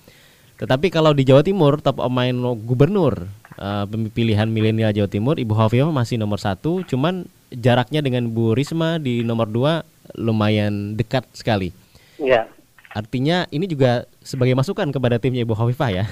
Tetapi 0.57 0.89
kalau 0.89 1.13
di 1.13 1.21
Jawa 1.21 1.45
Timur 1.45 1.77
top 1.77 2.01
of 2.01 2.09
mind 2.09 2.41
gubernur 2.65 3.29
uh, 3.61 3.85
pilihan 4.09 4.49
milenial 4.49 4.89
Jawa 4.89 5.05
Timur 5.05 5.37
Ibu 5.37 5.53
Khafifah 5.53 5.93
masih 5.93 6.17
nomor 6.17 6.41
satu, 6.41 6.81
cuman 6.89 7.29
jaraknya 7.53 8.01
dengan 8.01 8.25
Bu 8.33 8.57
Risma 8.57 8.97
di 8.97 9.21
nomor 9.21 9.45
dua 9.45 9.85
lumayan 10.17 10.97
dekat 10.97 11.29
sekali. 11.37 11.69
Iya. 12.17 12.49
Artinya 12.97 13.45
ini 13.53 13.69
juga 13.69 14.09
sebagai 14.25 14.57
masukan 14.57 14.89
kepada 14.89 15.21
timnya 15.21 15.45
Ibu 15.45 15.53
Khafifah 15.53 15.89
ya. 15.93 16.05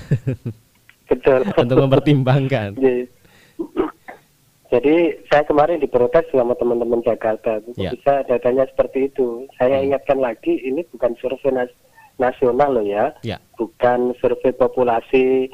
Betul. 1.10 1.50
Untuk 1.65 1.78
mempertimbangkan. 1.82 2.78
Iya. 2.78 3.10
Jadi 4.77 5.25
saya 5.25 5.41
kemarin 5.41 5.81
diprotes 5.81 6.29
sama 6.29 6.53
teman-teman 6.53 7.01
Jakarta, 7.01 7.57
yeah. 7.73 7.89
bisa 7.89 8.21
datanya 8.29 8.69
seperti 8.69 9.09
itu. 9.09 9.49
Saya 9.57 9.81
hmm. 9.81 9.89
ingatkan 9.89 10.21
lagi, 10.21 10.53
ini 10.61 10.85
bukan 10.93 11.17
survei 11.17 11.49
nas 11.49 11.73
nasional 12.21 12.77
loh 12.77 12.85
ya, 12.85 13.09
yeah. 13.25 13.41
bukan 13.57 14.13
survei 14.21 14.53
populasi 14.53 15.49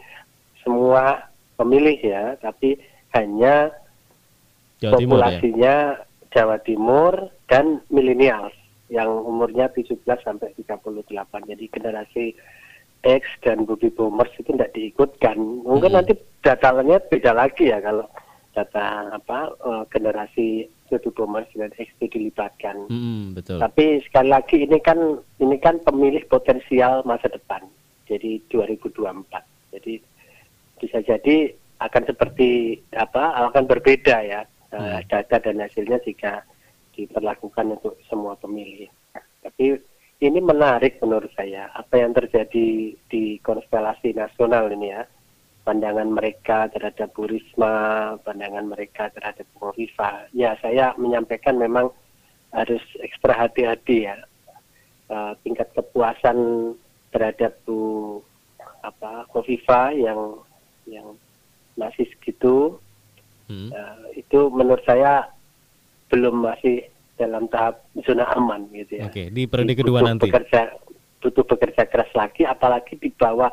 semua 0.59 1.31
pemilih 1.55 1.95
ya, 2.03 2.36
tapi 2.43 2.75
hanya 3.15 3.71
Jawa 4.83 4.99
populasinya 4.99 5.75
Timur, 5.95 6.03
ya? 6.03 6.31
Jawa 6.36 6.57
Timur 6.67 7.13
dan 7.47 7.79
milenial 7.88 8.51
yang 8.91 9.07
umurnya 9.07 9.71
17 9.71 10.03
sampai 10.03 10.51
38. 10.59 10.99
Jadi 11.47 11.65
generasi 11.71 12.25
X 13.07 13.23
dan 13.39 13.63
baby 13.63 13.88
boomers 13.88 14.36
itu 14.36 14.51
tidak 14.51 14.75
diikutkan. 14.75 15.39
Mungkin 15.39 15.95
hmm. 15.95 15.97
nanti 16.03 16.13
datanya 16.43 16.99
beda 16.99 17.31
lagi 17.31 17.71
ya 17.71 17.79
kalau 17.79 18.03
data 18.54 19.10
apa 19.12 19.50
uh, 19.66 19.84
generasi 19.89 20.70
baby 20.94 21.10
boomers 21.10 21.50
dan 21.58 21.74
X 21.74 21.89
itu 21.98 22.06
dilibatkan. 22.13 22.86
Hmm, 22.88 23.34
betul. 23.34 23.58
Tapi 23.58 24.00
sekali 24.06 24.30
lagi 24.30 24.62
ini 24.62 24.78
kan 24.78 24.98
ini 25.42 25.58
kan 25.58 25.82
pemilih 25.82 26.22
potensial 26.30 27.02
masa 27.04 27.28
depan. 27.34 27.66
Jadi 28.06 28.38
2024. 28.54 29.74
Jadi 29.74 29.94
bisa 30.78 31.02
jadi 31.02 31.50
akan 31.82 32.04
seperti 32.06 32.78
apa 32.94 33.50
akan 33.50 33.66
berbeda 33.66 34.18
ya 34.22 34.42
hmm. 34.72 35.10
data 35.10 35.36
dan 35.42 35.60
hasilnya 35.60 36.00
jika 36.06 36.46
diperlakukan 36.94 37.74
untuk 37.74 37.98
semua 38.06 38.38
pemilih. 38.38 38.88
Tapi 39.42 39.76
ini 40.24 40.39
menarik 40.39 41.02
menurut 41.04 41.34
saya 41.36 41.68
apa 41.74 42.00
yang 42.00 42.13
terjadi 42.16 42.96
di 42.96 43.24
konstelasi 43.44 44.16
nasional 44.16 44.72
ini 44.72 44.94
ya 44.94 45.04
pandangan 45.63 46.12
mereka 46.12 46.67
terhadap 46.71 47.15
Bu 47.15 47.28
Risma, 47.28 48.15
pandangan 48.21 48.67
mereka 48.67 49.10
terhadap 49.15 49.47
Bu 49.56 49.71
Viva. 49.76 50.28
Ya, 50.36 50.60
saya 50.60 50.91
menyampaikan 50.99 51.56
memang 51.56 51.91
harus 52.52 52.84
ekstra 52.99 53.34
hati-hati 53.34 54.12
ya. 54.12 54.15
Uh, 55.12 55.36
tingkat 55.43 55.67
kepuasan 55.76 56.71
terhadap 57.12 57.56
Bu 57.67 58.19
apa 58.84 59.23
Kofifa 59.32 59.95
yang 59.95 60.43
yang 60.84 61.15
masih 61.80 62.04
segitu 62.12 62.76
hmm. 63.47 63.71
uh, 63.71 64.08
itu 64.12 64.52
menurut 64.52 64.84
saya 64.84 65.32
belum 66.12 66.43
masih 66.43 66.84
dalam 67.15 67.47
tahap 67.47 67.80
zona 68.04 68.28
aman 68.36 68.67
gitu 68.76 68.99
ya. 68.99 69.08
Oke, 69.08 69.32
di 69.32 69.47
periode 69.47 69.73
kedua 69.80 70.04
butuh 70.04 70.10
nanti. 70.12 70.30
Bekerja, 70.30 70.62
butuh 71.23 71.45
bekerja 71.47 71.84
keras 71.88 72.12
lagi, 72.12 72.43
apalagi 72.43 72.99
di 72.99 73.10
bawah 73.13 73.49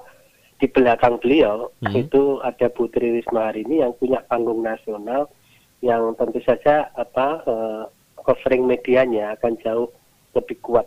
di 0.61 0.66
belakang 0.68 1.16
beliau 1.18 1.73
hmm. 1.81 1.96
itu 1.96 2.38
ada 2.44 2.68
Putri 2.68 3.18
Risma 3.18 3.49
hari 3.49 3.64
ini 3.64 3.81
yang 3.81 3.96
punya 3.96 4.20
panggung 4.29 4.61
nasional 4.61 5.33
yang 5.81 6.12
tentu 6.20 6.44
saja 6.44 6.92
apa 6.92 7.40
uh, 7.49 7.83
covering 8.20 8.68
medianya 8.68 9.33
akan 9.40 9.57
jauh 9.64 9.88
lebih 10.37 10.61
kuat 10.61 10.85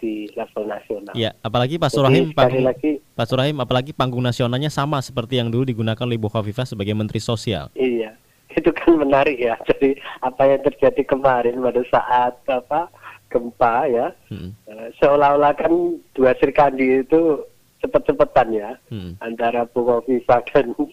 di 0.00 0.28
level 0.32 0.64
nasional. 0.64 1.12
Ya, 1.12 1.36
apalagi 1.44 1.76
Pak 1.76 1.92
Surahim 1.92 2.32
panggung, 2.32 2.64
lagi, 2.64 3.00
Pak 3.16 3.26
Surahim 3.28 3.56
apalagi 3.60 3.92
panggung 3.92 4.24
nasionalnya 4.24 4.72
sama 4.72 5.00
seperti 5.00 5.40
yang 5.40 5.52
dulu 5.52 5.68
digunakan 5.68 6.00
oleh 6.04 6.16
Ibu 6.16 6.28
Khafifah 6.32 6.68
sebagai 6.68 6.96
Menteri 6.96 7.20
Sosial. 7.20 7.68
Iya 7.76 8.16
itu 8.58 8.70
kan 8.74 8.98
menarik 8.98 9.38
ya. 9.38 9.54
Jadi 9.66 9.94
apa 10.24 10.42
yang 10.46 10.60
terjadi 10.66 11.02
kemarin 11.06 11.62
pada 11.62 11.82
saat 11.88 12.34
apa 12.50 12.90
gempa 13.30 13.86
ya, 13.86 14.06
hmm. 14.32 14.50
Eh, 14.66 14.88
seolah-olah 14.98 15.54
kan 15.54 15.70
dua 16.18 16.34
Srikandi 16.34 17.06
itu 17.06 17.46
cepet-cepetan 17.80 18.48
ya 18.52 18.70
hmm. 18.92 19.18
antara 19.24 19.64
Bu 19.64 19.84
Kofifa 19.88 20.44
dan 20.52 20.76
Bu 20.76 20.88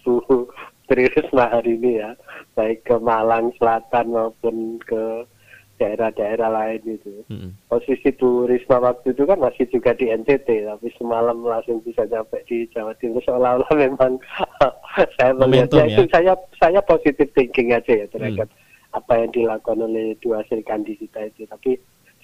Tri 0.88 1.04
Risma 1.04 1.52
hari 1.52 1.76
ini 1.76 2.00
ya, 2.00 2.16
baik 2.56 2.88
ke 2.88 2.96
Malang 2.96 3.52
Selatan 3.60 4.08
maupun 4.08 4.80
ke 4.80 5.28
daerah-daerah 5.76 6.48
lain 6.48 6.96
itu. 6.96 7.12
Hmm. 7.28 7.52
Posisi 7.68 8.08
Bu 8.16 8.48
Risma 8.48 8.80
waktu 8.80 9.12
itu 9.12 9.28
kan 9.28 9.36
masih 9.36 9.68
juga 9.68 9.92
di 9.92 10.08
NTT, 10.08 10.48
tapi 10.64 10.88
semalam 10.96 11.44
langsung 11.44 11.84
bisa 11.84 12.08
sampai 12.08 12.40
di 12.48 12.64
Jawa 12.72 12.96
Timur 12.96 13.20
seolah-olah 13.20 13.72
memang 13.76 14.16
saya 15.20 15.36
melihatnya 15.36 15.84
ya. 15.86 15.88
itu 15.92 16.02
saya 16.08 16.32
saya 16.56 16.80
positif 16.80 17.28
thinking 17.36 17.76
aja 17.76 17.92
ya 17.92 18.08
terhadap 18.08 18.48
hmm. 18.48 18.98
apa 18.98 19.12
yang 19.20 19.30
dilakukan 19.36 19.84
oleh 19.84 20.16
dua 20.24 20.40
hasil 20.40 20.64
kita 20.64 21.20
itu. 21.28 21.44
Tapi 21.52 21.76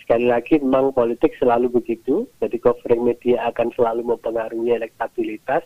sekali 0.04 0.28
lagi 0.28 0.60
memang 0.60 0.92
politik 0.92 1.32
selalu 1.40 1.80
begitu, 1.80 2.28
jadi 2.36 2.60
covering 2.60 3.08
media 3.08 3.48
akan 3.48 3.72
selalu 3.72 4.04
mempengaruhi 4.12 4.76
elektabilitas. 4.76 5.64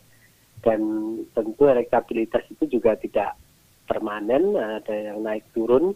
Dan 0.62 0.80
tentu 1.34 1.66
elektabilitas 1.70 2.42
itu 2.50 2.78
juga 2.78 2.94
tidak 2.98 3.34
permanen, 3.90 4.54
ada 4.54 4.94
yang 4.94 5.22
naik 5.26 5.46
turun, 5.54 5.94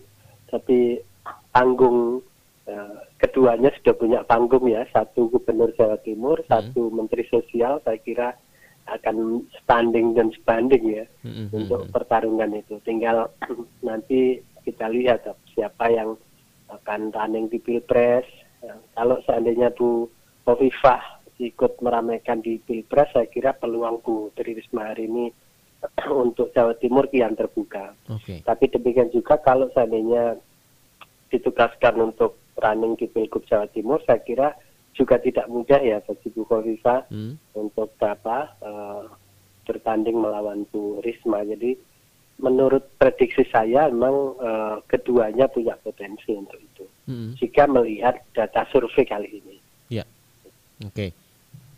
tapi 0.51 0.99
panggung 1.55 2.23
uh, 2.67 2.99
keduanya 3.23 3.71
sudah 3.79 3.95
punya 3.95 4.21
panggung 4.27 4.67
ya. 4.67 4.83
Satu 4.91 5.31
gubernur 5.31 5.71
Jawa 5.79 5.99
Timur 6.03 6.43
hmm. 6.43 6.51
satu 6.51 6.91
menteri 6.91 7.23
sosial 7.31 7.79
saya 7.87 7.99
kira 8.03 8.29
akan 8.91 9.47
standing 9.63 10.19
dan 10.19 10.35
sebanding 10.35 11.03
ya 11.03 11.07
hmm. 11.23 11.55
untuk 11.55 11.87
pertarungan 11.95 12.59
itu. 12.59 12.83
Tinggal 12.83 13.31
nanti 13.87 14.43
kita 14.67 14.91
lihat 14.91 15.27
siapa 15.55 15.91
yang 15.91 16.19
akan 16.81 17.13
running 17.13 17.47
di 17.53 17.59
pilpres 17.61 18.25
ya, 18.65 18.75
kalau 18.97 19.21
seandainya 19.27 19.73
Bu 19.75 20.09
Hovifah 20.49 21.23
ikut 21.43 21.83
meramaikan 21.83 22.39
di 22.39 22.63
pilpres 22.63 23.11
saya 23.11 23.27
kira 23.27 23.53
peluang 23.57 23.99
Bu 24.01 24.31
Tri 24.33 24.55
Risma 24.55 24.95
hari 24.95 25.11
ini 25.11 25.27
untuk 26.25 26.55
Jawa 26.55 26.79
Timur 26.79 27.11
kian 27.11 27.35
terbuka. 27.35 27.95
Okay. 28.07 28.39
Tapi 28.47 28.71
demikian 28.71 29.11
juga 29.11 29.39
kalau 29.43 29.67
seandainya 29.75 30.39
ditugaskan 31.33 32.13
untuk 32.13 32.39
running 32.61 32.95
di 32.95 33.09
Pilgub 33.09 33.43
Jawa 33.49 33.67
Timur, 33.73 33.99
saya 34.05 34.21
kira 34.23 34.55
juga 34.93 35.17
tidak 35.19 35.49
mudah 35.49 35.81
ya 35.81 35.99
bagi 36.05 36.29
Bu 36.31 36.45
Kofifa 36.45 37.09
hmm. 37.09 37.57
untuk 37.57 37.97
apa 38.05 38.53
uh, 38.61 39.09
bertanding 39.65 40.21
melawan 40.21 40.69
Bu 40.69 41.01
Risma. 41.01 41.43
Jadi 41.43 41.75
menurut 42.41 42.85
prediksi 42.97 43.45
saya 43.51 43.91
memang 43.93 44.37
uh, 44.41 44.77
keduanya 44.89 45.51
punya 45.51 45.77
potensi 45.81 46.33
untuk 46.33 46.59
itu. 46.59 46.85
Hmm. 47.09 47.35
Jika 47.37 47.67
melihat 47.67 48.23
data 48.33 48.65
survei 48.71 49.05
kali 49.05 49.29
ini. 49.43 49.57
Ya, 49.91 50.05
oke. 50.83 50.95
Okay. 50.95 51.11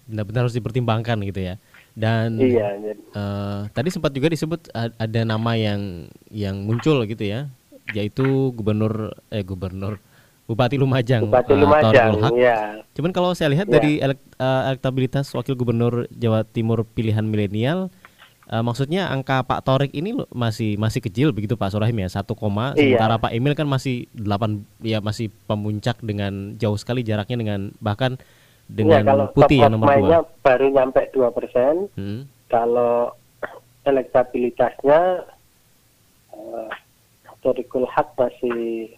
Benar-benar 0.05 0.47
harus 0.49 0.57
dipertimbangkan 0.57 1.17
gitu 1.25 1.41
ya. 1.41 1.55
Dan 1.95 2.43
iya, 2.43 2.75
uh, 3.15 3.71
tadi 3.71 3.87
sempat 3.87 4.11
juga 4.11 4.27
disebut 4.27 4.67
ada 4.75 5.21
nama 5.23 5.55
yang 5.55 6.11
yang 6.27 6.59
muncul 6.67 7.07
gitu 7.07 7.23
ya 7.23 7.47
yaitu 7.93 8.51
gubernur 8.57 9.13
eh 9.29 9.47
gubernur 9.47 10.01
Bupati 10.45 10.77
Lumajang. 10.77 11.25
Bupati 11.25 11.57
uh, 11.57 11.61
Lumajang, 11.65 12.11
ya. 12.37 12.85
Cuman 12.93 13.17
kalau 13.17 13.33
saya 13.33 13.49
lihat 13.49 13.65
ya. 13.65 13.81
dari 13.81 13.97
elek, 13.97 14.21
uh, 14.37 14.69
elektabilitas 14.69 15.33
wakil 15.33 15.57
gubernur 15.57 16.05
Jawa 16.13 16.45
Timur 16.45 16.85
pilihan 16.85 17.25
milenial 17.25 17.89
uh, 18.51 18.63
maksudnya 18.65 19.09
angka 19.09 19.45
Pak 19.45 19.65
Torik 19.65 19.93
ini 19.95 20.17
masih 20.33 20.77
masih 20.77 21.01
kecil 21.01 21.33
begitu 21.33 21.57
Pak 21.57 21.73
Surahim 21.73 22.05
ya 22.05 22.11
1, 22.11 22.25
iya. 22.25 22.75
sementara 22.75 23.17
Pak 23.21 23.33
Emil 23.33 23.55
kan 23.57 23.69
masih 23.69 24.11
8 24.17 24.85
ya 24.85 24.99
masih 25.01 25.33
pemuncak 25.49 26.01
dengan 26.05 26.57
jauh 26.61 26.77
sekali 26.77 27.05
jaraknya 27.07 27.37
dengan 27.41 27.61
bahkan 27.81 28.21
dengan 28.69 29.05
ya, 29.05 29.09
kalau 29.13 29.27
putih 29.37 29.59
yang 29.61 29.73
nomor 29.77 29.93
2. 29.93 30.45
baru 30.45 30.67
nyampe 30.73 31.01
2%. 31.13 32.01
Hmm. 32.01 32.25
Kalau 32.49 33.13
elektabilitasnya 33.85 35.29
uh, 36.33 36.69
historical 37.29 37.85
hak 37.85 38.09
masih 38.17 38.89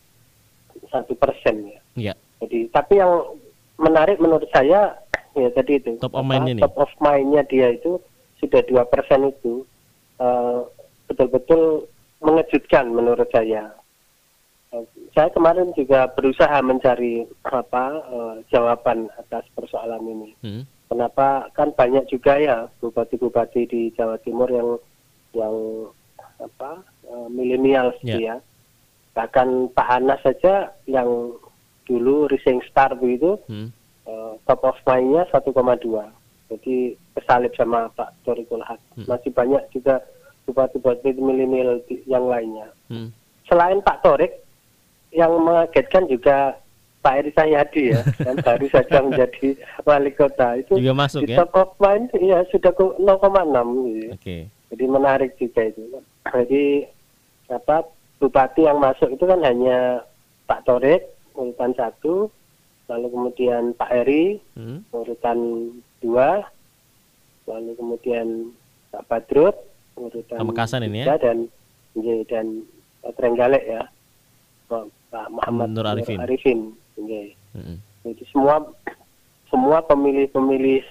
satu 0.87 1.19
persen 1.19 1.67
ya. 1.67 1.81
Iya. 1.99 2.15
Jadi 2.45 2.71
tapi 2.71 3.03
yang 3.03 3.13
menarik 3.81 4.23
menurut 4.23 4.47
saya 4.55 4.95
ya 5.35 5.49
tadi 5.53 5.83
itu 5.83 5.99
top 5.99 6.15
of 6.15 6.23
mind 6.23 6.47
ini. 6.47 6.61
Top 6.63 6.79
of 6.79 6.93
mindnya 7.03 7.43
dia 7.51 7.75
itu 7.75 7.99
sudah 8.43 8.61
dua 8.69 8.85
persen 8.89 9.33
itu 9.33 9.65
betul 10.17 10.73
betul-betul 11.07 11.63
mengejutkan 12.21 12.91
menurut 12.91 13.29
saya. 13.31 13.71
Uh, 14.73 14.83
saya 15.15 15.31
kemarin 15.31 15.71
juga 15.79 16.11
berusaha 16.11 16.59
mencari 16.65 17.23
apa 17.47 17.87
uh, 18.11 18.35
jawaban 18.51 19.07
atas 19.15 19.47
persoalan 19.55 20.03
ini. 20.03 20.31
Hmm. 20.43 20.63
Kenapa 20.91 21.51
kan 21.55 21.75
banyak 21.75 22.07
juga 22.11 22.39
ya 22.39 22.67
bupati-bupati 22.83 23.63
di 23.67 23.83
Jawa 23.95 24.19
Timur 24.23 24.51
yang 24.51 24.69
yang 25.35 25.55
apa 26.43 26.83
uh, 27.07 27.29
milenial 27.31 27.95
yeah. 28.03 28.19
ya. 28.19 28.37
Bahkan 29.15 29.73
Pak 29.73 29.89
Anas 29.89 30.21
saja 30.21 30.75
yang 30.85 31.33
dulu 31.87 32.27
Rising 32.29 32.61
Star 32.67 32.99
begitu 32.99 33.39
hmm. 33.47 33.71
uh, 34.11 34.35
top 34.45 34.67
of 34.67 34.79
mind-nya 34.83 35.31
1,2. 35.31 35.47
Jadi 36.47 36.95
kesalip 37.19 37.53
sama 37.59 37.91
Pak 37.99 38.15
Torikul 38.23 38.63
Haq. 38.63 38.79
Hmm. 38.95 39.07
Masih 39.11 39.31
banyak 39.35 39.63
juga 39.75 39.99
bupati-bupati 40.47 41.19
milenial 41.19 41.83
yang 42.07 42.27
lainnya. 42.31 42.71
Hmm. 42.87 43.11
Selain 43.51 43.83
Pak 43.83 44.03
Torik, 44.07 44.47
yang 45.15 45.33
mengagetkan 45.43 46.07
juga 46.07 46.59
Pak 47.01 47.15
Eri 47.23 47.31
Sahyadi 47.33 47.83
ya, 47.95 48.01
yang 48.29 48.39
baru 48.43 48.67
saja 48.69 48.99
menjadi 48.99 49.49
wali 49.87 50.11
kota 50.13 50.59
itu 50.59 50.75
juga 50.83 50.95
masuk 50.95 51.23
di 51.23 51.33
ya. 51.33 51.39
Top 51.43 51.55
of 51.55 51.71
mind 51.79 52.11
ya 52.19 52.43
sudah 52.51 52.73
ke 52.75 52.85
0,6 52.99 53.07
gitu. 53.07 54.13
Okay. 54.19 54.43
Jadi 54.75 54.85
menarik 54.91 55.33
juga 55.39 55.63
itu. 55.71 55.83
Jadi 56.27 56.65
apa 57.47 57.87
bupati 58.19 58.67
yang 58.67 58.83
masuk 58.83 59.15
itu 59.15 59.23
kan 59.23 59.39
hanya 59.47 60.03
Pak 60.51 60.67
Torik 60.67 61.07
urutan 61.39 61.73
satu, 61.79 62.27
lalu 62.91 63.07
kemudian 63.15 63.71
Pak 63.79 63.91
Eri 63.93 64.43
hmm. 64.59 64.91
urutan 64.91 65.39
dua, 66.03 66.45
lalu 67.47 67.73
kemudian 67.79 68.53
Pak 68.91 69.03
Badrut, 69.09 69.57
urutan 69.97 70.39
Pamekasan 70.41 70.85
ini 70.87 71.05
ya. 71.05 71.17
dan 71.19 71.49
nggih 71.97 72.27
dan 72.29 72.65
Trenggalek 73.17 73.65
ya. 73.65 73.83
Pak 74.67 75.27
Muhammad 75.31 75.71
Nur 75.73 75.87
Arifin. 75.87 76.19
Arifin 76.21 76.75
nggih. 76.99 77.33
Mm-mm. 77.55 77.77
Jadi 78.05 78.25
semua 78.31 78.63
semua 79.47 79.79
pemilih-pemilih 79.87 80.83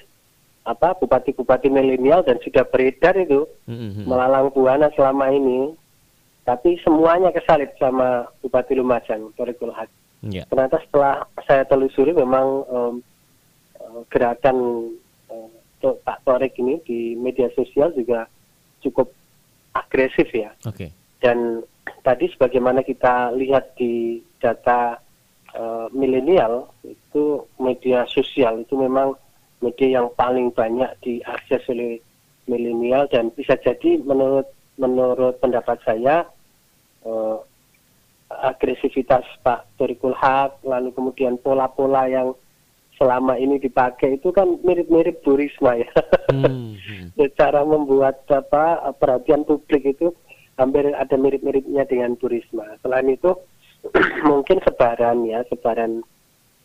apa 0.65 0.97
bupati-bupati 0.97 1.69
milenial 1.69 2.25
dan 2.25 2.41
sudah 2.41 2.65
beredar 2.65 3.13
itu 3.19 3.45
Mm-mm. 3.69 4.07
melalang 4.07 4.49
buana 4.55 4.89
selama 4.95 5.29
ini. 5.29 5.75
Tapi 6.45 6.77
semuanya 6.85 7.33
kesalip 7.33 7.73
sama 7.81 8.29
Bupati 8.45 8.77
Lumajang, 8.77 9.33
Torikul 9.33 9.73
Haq. 9.73 9.89
Ya. 10.29 10.45
Ternyata 10.45 10.77
setelah 10.85 11.25
saya 11.41 11.65
telusuri 11.65 12.13
memang 12.13 12.61
em, 12.69 12.77
eh, 12.77 12.93
gerakan 14.11 14.89
to- 15.85 15.99
Pak 16.01 16.25
Torik 16.25 16.57
ini 16.57 16.81
di 16.81 17.13
media 17.13 17.51
sosial 17.53 17.93
juga 17.93 18.25
cukup 18.81 19.13
agresif 19.75 20.29
ya. 20.33 20.49
Oke. 20.65 20.89
Dan 21.21 21.61
tadi 22.01 22.25
sebagaimana 22.33 22.81
kita 22.81 23.33
lihat 23.37 23.77
di 23.77 24.21
data 24.41 24.97
eh, 25.53 25.87
milenial 25.93 26.69
itu 26.81 27.45
media 27.61 28.09
sosial 28.09 28.65
itu 28.65 28.73
memang 28.77 29.13
media 29.61 30.01
yang 30.01 30.07
paling 30.13 30.49
banyak 30.51 30.89
diakses 31.01 31.61
oleh 31.69 32.01
milenial 32.45 33.09
dan 33.09 33.33
bisa 33.33 33.57
jadi 33.57 34.01
menurut 34.01 34.45
menurut 34.77 35.37
pendapat 35.41 35.81
saya 35.85 36.25
eh, 37.05 37.37
agresivitas 38.29 39.25
Pak 39.45 39.77
Torikul 39.77 40.17
Haq 40.17 40.65
lalu 40.65 40.89
kemudian 40.93 41.37
pola-pola 41.37 42.09
yang 42.09 42.33
selama 42.95 43.35
ini 43.35 43.59
dipakai 43.59 44.19
itu 44.19 44.31
kan 44.31 44.59
mirip-mirip 44.63 45.21
Bu 45.23 45.35
Risma 45.35 45.79
ya. 45.79 45.91
Hmm, 46.31 46.75
hmm. 47.15 47.15
Cara 47.35 47.63
membuat 47.67 48.23
apa 48.31 48.91
perhatian 48.95 49.43
publik 49.43 49.83
itu 49.83 50.15
hampir 50.55 50.87
ada 50.95 51.15
mirip-miripnya 51.19 51.83
dengan 51.87 52.15
Bu 52.15 52.31
Risma. 52.31 52.79
Selain 52.79 53.07
itu 53.11 53.35
mungkin 54.29 54.63
sebaran 54.63 55.27
ya, 55.27 55.43
sebaran 55.51 56.01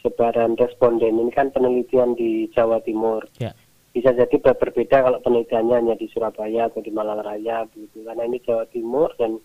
sebaran 0.01 0.57
responden 0.57 1.21
ini 1.21 1.33
kan 1.35 1.53
penelitian 1.53 2.17
di 2.17 2.49
Jawa 2.55 2.81
Timur. 2.81 3.27
Ya. 3.37 3.53
Bisa 3.91 4.15
jadi 4.15 4.39
ber- 4.39 4.57
berbeda 4.57 5.03
kalau 5.03 5.19
penelitiannya 5.19 5.77
hanya 5.83 5.95
di 5.99 6.07
Surabaya 6.15 6.71
atau 6.71 6.79
di 6.79 6.95
Malang 6.95 7.27
Raya 7.27 7.67
begitu. 7.69 8.07
Karena 8.07 8.23
ini 8.23 8.39
Jawa 8.47 8.65
Timur 8.71 9.11
dan 9.19 9.43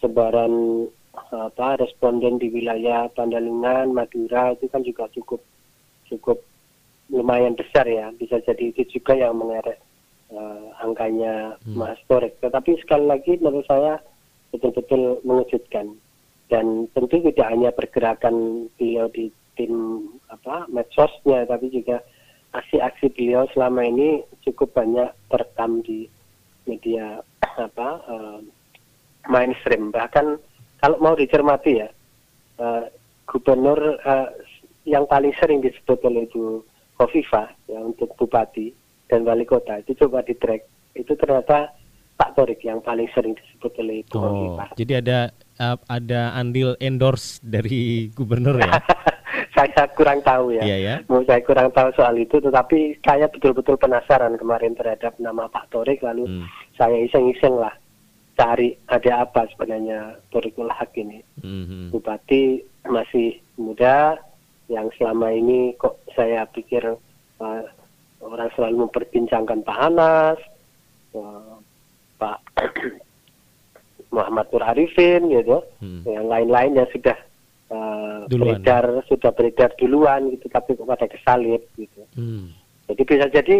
sebaran 0.00 0.88
apa 1.12 1.76
responden 1.76 2.40
di 2.40 2.48
wilayah 2.48 3.04
Pandalingan, 3.12 3.92
Madura 3.92 4.56
itu 4.56 4.64
kan 4.72 4.80
juga 4.80 5.12
cukup 5.12 5.44
cukup 6.12 6.44
lumayan 7.08 7.56
besar 7.56 7.88
ya. 7.88 8.12
Bisa 8.14 8.40
jadi 8.44 8.72
itu 8.72 9.00
juga 9.00 9.16
yang 9.16 9.36
mengerek 9.40 9.80
eh, 10.32 10.66
angkanya 10.84 11.56
Hmm. 11.62 11.78
Mas 11.78 12.00
Torek. 12.10 12.36
Tetapi 12.42 12.80
sekali 12.82 13.06
lagi 13.06 13.38
menurut 13.38 13.64
saya 13.64 14.00
betul-betul 14.52 15.24
mengejutkan 15.24 15.96
dan 16.52 16.84
tentu 16.92 17.16
tidak 17.32 17.48
hanya 17.48 17.72
pergerakan 17.72 18.68
beliau 18.76 19.08
di 19.08 19.32
tim 19.56 20.04
apa 20.28 20.68
medsosnya 20.68 21.48
tapi 21.48 21.72
juga 21.72 22.04
aksi-aksi 22.52 23.08
beliau 23.16 23.48
selama 23.56 23.88
ini 23.88 24.20
cukup 24.44 24.76
banyak 24.76 25.08
terekam 25.32 25.80
di 25.80 26.04
media 26.68 27.24
apa 27.56 27.90
eh, 28.04 28.38
mainstream 29.32 29.88
bahkan 29.88 30.36
kalau 30.84 31.00
mau 31.00 31.16
dicermati 31.16 31.80
ya 31.80 31.88
eh, 32.60 32.84
gubernur 33.24 33.80
eh, 33.96 34.28
yang 34.84 35.04
paling 35.06 35.30
sering 35.38 35.60
disebut 35.60 35.98
oleh 36.02 36.26
Bu 36.28 36.62
Kofifa 36.94 37.50
ya 37.66 37.78
untuk 37.78 38.12
bupati 38.14 38.70
dan 39.06 39.22
wali 39.22 39.44
kota 39.44 39.78
itu 39.78 39.94
coba 39.96 40.22
di 40.22 40.34
track 40.34 40.62
itu 40.94 41.12
ternyata 41.14 41.70
Pak 42.12 42.36
Torik 42.36 42.60
yang 42.62 42.78
paling 42.78 43.08
sering 43.10 43.34
disebut 43.34 43.72
oleh 43.78 44.02
Bu 44.06 44.14
Oh, 44.14 44.22
Kofifa 44.22 44.64
jadi 44.74 44.92
ada 44.98 45.18
uh, 45.58 45.76
ada 45.86 46.34
andil 46.34 46.74
endorse 46.78 47.38
dari 47.40 47.82
gubernur 48.18 48.58
ya? 48.58 48.78
saya 49.56 49.84
kurang 49.92 50.24
tahu 50.24 50.56
ya 50.56 50.62
Iya 50.64 50.76
ya. 50.80 50.94
Mau 51.06 51.20
saya 51.24 51.40
kurang 51.44 51.68
tahu 51.70 51.92
soal 51.92 52.16
itu, 52.16 52.40
tetapi 52.40 52.96
saya 53.04 53.28
betul-betul 53.28 53.76
penasaran 53.76 54.34
kemarin 54.40 54.72
terhadap 54.72 55.12
nama 55.20 55.44
Pak 55.46 55.68
Torik, 55.68 56.00
lalu 56.00 56.24
Hmm. 56.24 56.48
saya 56.72 56.96
iseng-iseng 57.04 57.60
lah 57.60 57.72
cari 58.32 58.72
ada 58.88 59.28
apa 59.28 59.44
sebenarnya 59.52 60.16
Torikul 60.32 60.72
Haq 60.72 60.96
ini. 60.96 61.20
Mhm. 61.44 61.92
Bupati 61.92 62.64
masih 62.88 63.36
muda, 63.60 64.16
yang 64.72 64.88
selama 64.96 65.28
ini 65.28 65.76
kok 65.76 66.00
saya 66.16 66.48
pikir 66.48 66.80
uh, 67.38 67.62
orang 68.24 68.48
selalu 68.56 68.88
memperbincangkan 68.88 69.60
Pak 69.60 69.78
Anas, 69.92 70.38
uh, 71.12 71.60
Pak 72.16 72.40
Muhammad 74.16 74.48
Nur 74.48 74.64
Arifin 74.64 75.28
gitu, 75.28 75.60
Hmm. 75.80 76.04
yang 76.08 76.26
lain-lain 76.28 76.80
yang 76.80 76.88
sudah 76.88 77.16
uh, 77.68 78.24
Duluan. 78.28 78.60
beredar 78.60 78.84
sudah 79.08 79.30
beredar 79.32 79.70
duluan 79.76 80.32
gitu 80.32 80.46
tapi 80.48 80.76
kok 80.76 80.88
pada 80.88 81.06
kesalip 81.08 81.64
gitu. 81.76 82.02
Hmm. 82.16 82.52
Jadi 82.88 83.02
bisa 83.08 83.26
jadi 83.32 83.58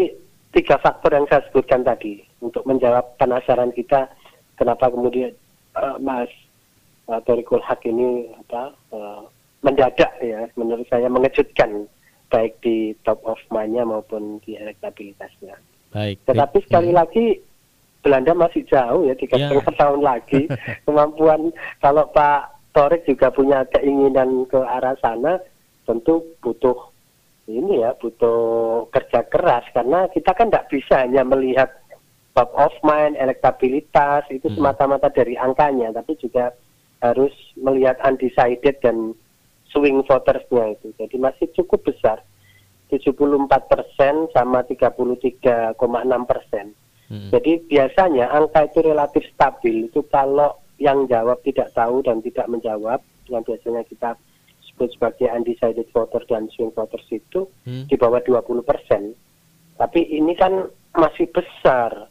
tiga 0.52 0.76
faktor 0.80 1.16
yang 1.16 1.24
saya 1.28 1.40
sebutkan 1.48 1.80
tadi 1.80 2.20
untuk 2.44 2.64
menjawab 2.68 3.16
penasaran 3.16 3.72
kita 3.72 4.08
kenapa 4.60 4.92
kemudian 4.92 5.32
uh, 5.72 5.96
Mas 5.96 6.28
uh, 7.08 7.16
Torikul 7.24 7.64
Haq 7.64 7.88
ini 7.88 8.28
apa 8.36 8.76
uh, 8.92 9.24
mendadak 9.62 10.10
ya 10.18 10.50
menurut 10.58 10.84
saya 10.90 11.06
mengejutkan 11.06 11.86
baik 12.28 12.58
di 12.60 12.92
top 13.06 13.22
of 13.22 13.38
mind-nya 13.48 13.84
maupun 13.84 14.42
di 14.42 14.56
elektabilitasnya. 14.56 15.54
Baik. 15.92 16.18
Tetapi 16.26 16.58
sekali 16.66 16.90
Hmm. 16.90 16.98
lagi 16.98 17.24
Belanda 18.02 18.34
masih 18.34 18.66
jauh 18.66 19.06
ya 19.06 19.14
tiga 19.14 19.38
Ya. 19.38 19.46
setengah 19.46 19.76
tahun 19.78 20.00
lagi 20.02 20.40
kemampuan 20.88 21.54
kalau 21.78 22.10
Pak 22.10 22.40
Torik 22.74 23.06
juga 23.06 23.30
punya 23.30 23.62
keinginan 23.70 24.48
ke 24.48 24.58
arah 24.58 24.98
sana 24.98 25.38
tentu 25.86 26.24
butuh 26.42 26.90
ini 27.46 27.84
ya 27.84 27.94
butuh 28.00 28.86
kerja 28.90 29.22
keras 29.28 29.62
karena 29.70 30.08
kita 30.10 30.32
kan 30.32 30.50
tidak 30.50 30.66
bisa 30.66 30.94
hanya 31.04 31.22
melihat 31.22 31.68
top 32.32 32.50
of 32.56 32.72
mind 32.82 33.14
elektabilitas 33.14 34.24
itu 34.32 34.48
Hmm. 34.50 34.56
semata-mata 34.58 35.12
dari 35.12 35.36
angkanya 35.36 35.92
tapi 35.92 36.18
juga 36.18 36.50
harus 36.98 37.30
melihat 37.54 38.00
undecided 38.02 38.78
dan 38.80 39.12
swing 39.72 40.04
votersnya 40.04 40.76
itu 40.76 40.92
jadi 41.00 41.16
masih 41.18 41.48
cukup 41.56 41.88
besar 41.88 42.20
74 42.92 43.48
persen 43.72 44.28
sama 44.36 44.62
33,6 44.68 45.74
persen 46.28 46.76
Hmm. 47.12 47.28
jadi 47.28 47.60
biasanya 47.68 48.32
angka 48.32 48.72
itu 48.72 48.80
relatif 48.80 49.20
stabil 49.36 49.84
itu 49.92 50.00
kalau 50.08 50.56
yang 50.80 51.04
jawab 51.12 51.44
tidak 51.44 51.68
tahu 51.76 52.00
dan 52.00 52.24
tidak 52.24 52.48
menjawab 52.48 53.04
yang 53.28 53.44
biasanya 53.44 53.84
kita 53.84 54.16
sebut 54.64 54.88
sebagai 54.96 55.28
undecided 55.28 55.84
voter 55.92 56.24
dan 56.24 56.48
swing 56.56 56.72
voters 56.72 57.04
itu 57.12 57.44
Hmm. 57.68 57.84
di 57.84 58.00
bawah 58.00 58.16
20 58.24 58.64
persen. 58.64 59.12
Tapi 59.76 60.00
ini 60.08 60.32
kan 60.32 60.72
masih 60.96 61.28
besar 61.28 62.08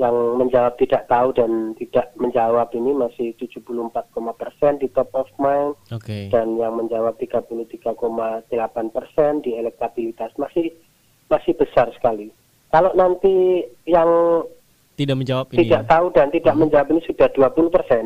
yang 0.00 0.16
menjawab 0.40 0.80
tidak 0.80 1.04
tahu 1.12 1.28
dan 1.36 1.76
tidak 1.76 2.08
menjawab 2.16 2.72
ini 2.72 2.96
masih 2.96 3.36
74,4 3.36 4.16
persen 4.40 4.80
di 4.80 4.88
top 4.96 5.12
of 5.12 5.28
mind 5.36 5.76
Oke. 5.92 6.32
dan 6.32 6.56
yang 6.56 6.80
menjawab 6.80 7.20
33,8 7.20 7.92
persen 8.96 9.44
di 9.44 9.60
elektabilitas 9.60 10.32
masih 10.40 10.72
masih 11.28 11.52
besar 11.52 11.92
sekali. 11.92 12.32
Kalau 12.72 12.96
nanti 12.96 13.60
yang 13.84 14.08
Tidak 14.96 15.16
menjawab 15.16 15.52
ini 15.52 15.68
tidak 15.68 15.84
ya. 15.84 15.90
tahu 15.96 16.06
dan 16.16 16.28
tidak 16.32 16.54
menjawab 16.56 16.88
ini 16.92 17.00
sudah 17.04 17.28
20 17.32 17.72
persen, 17.72 18.04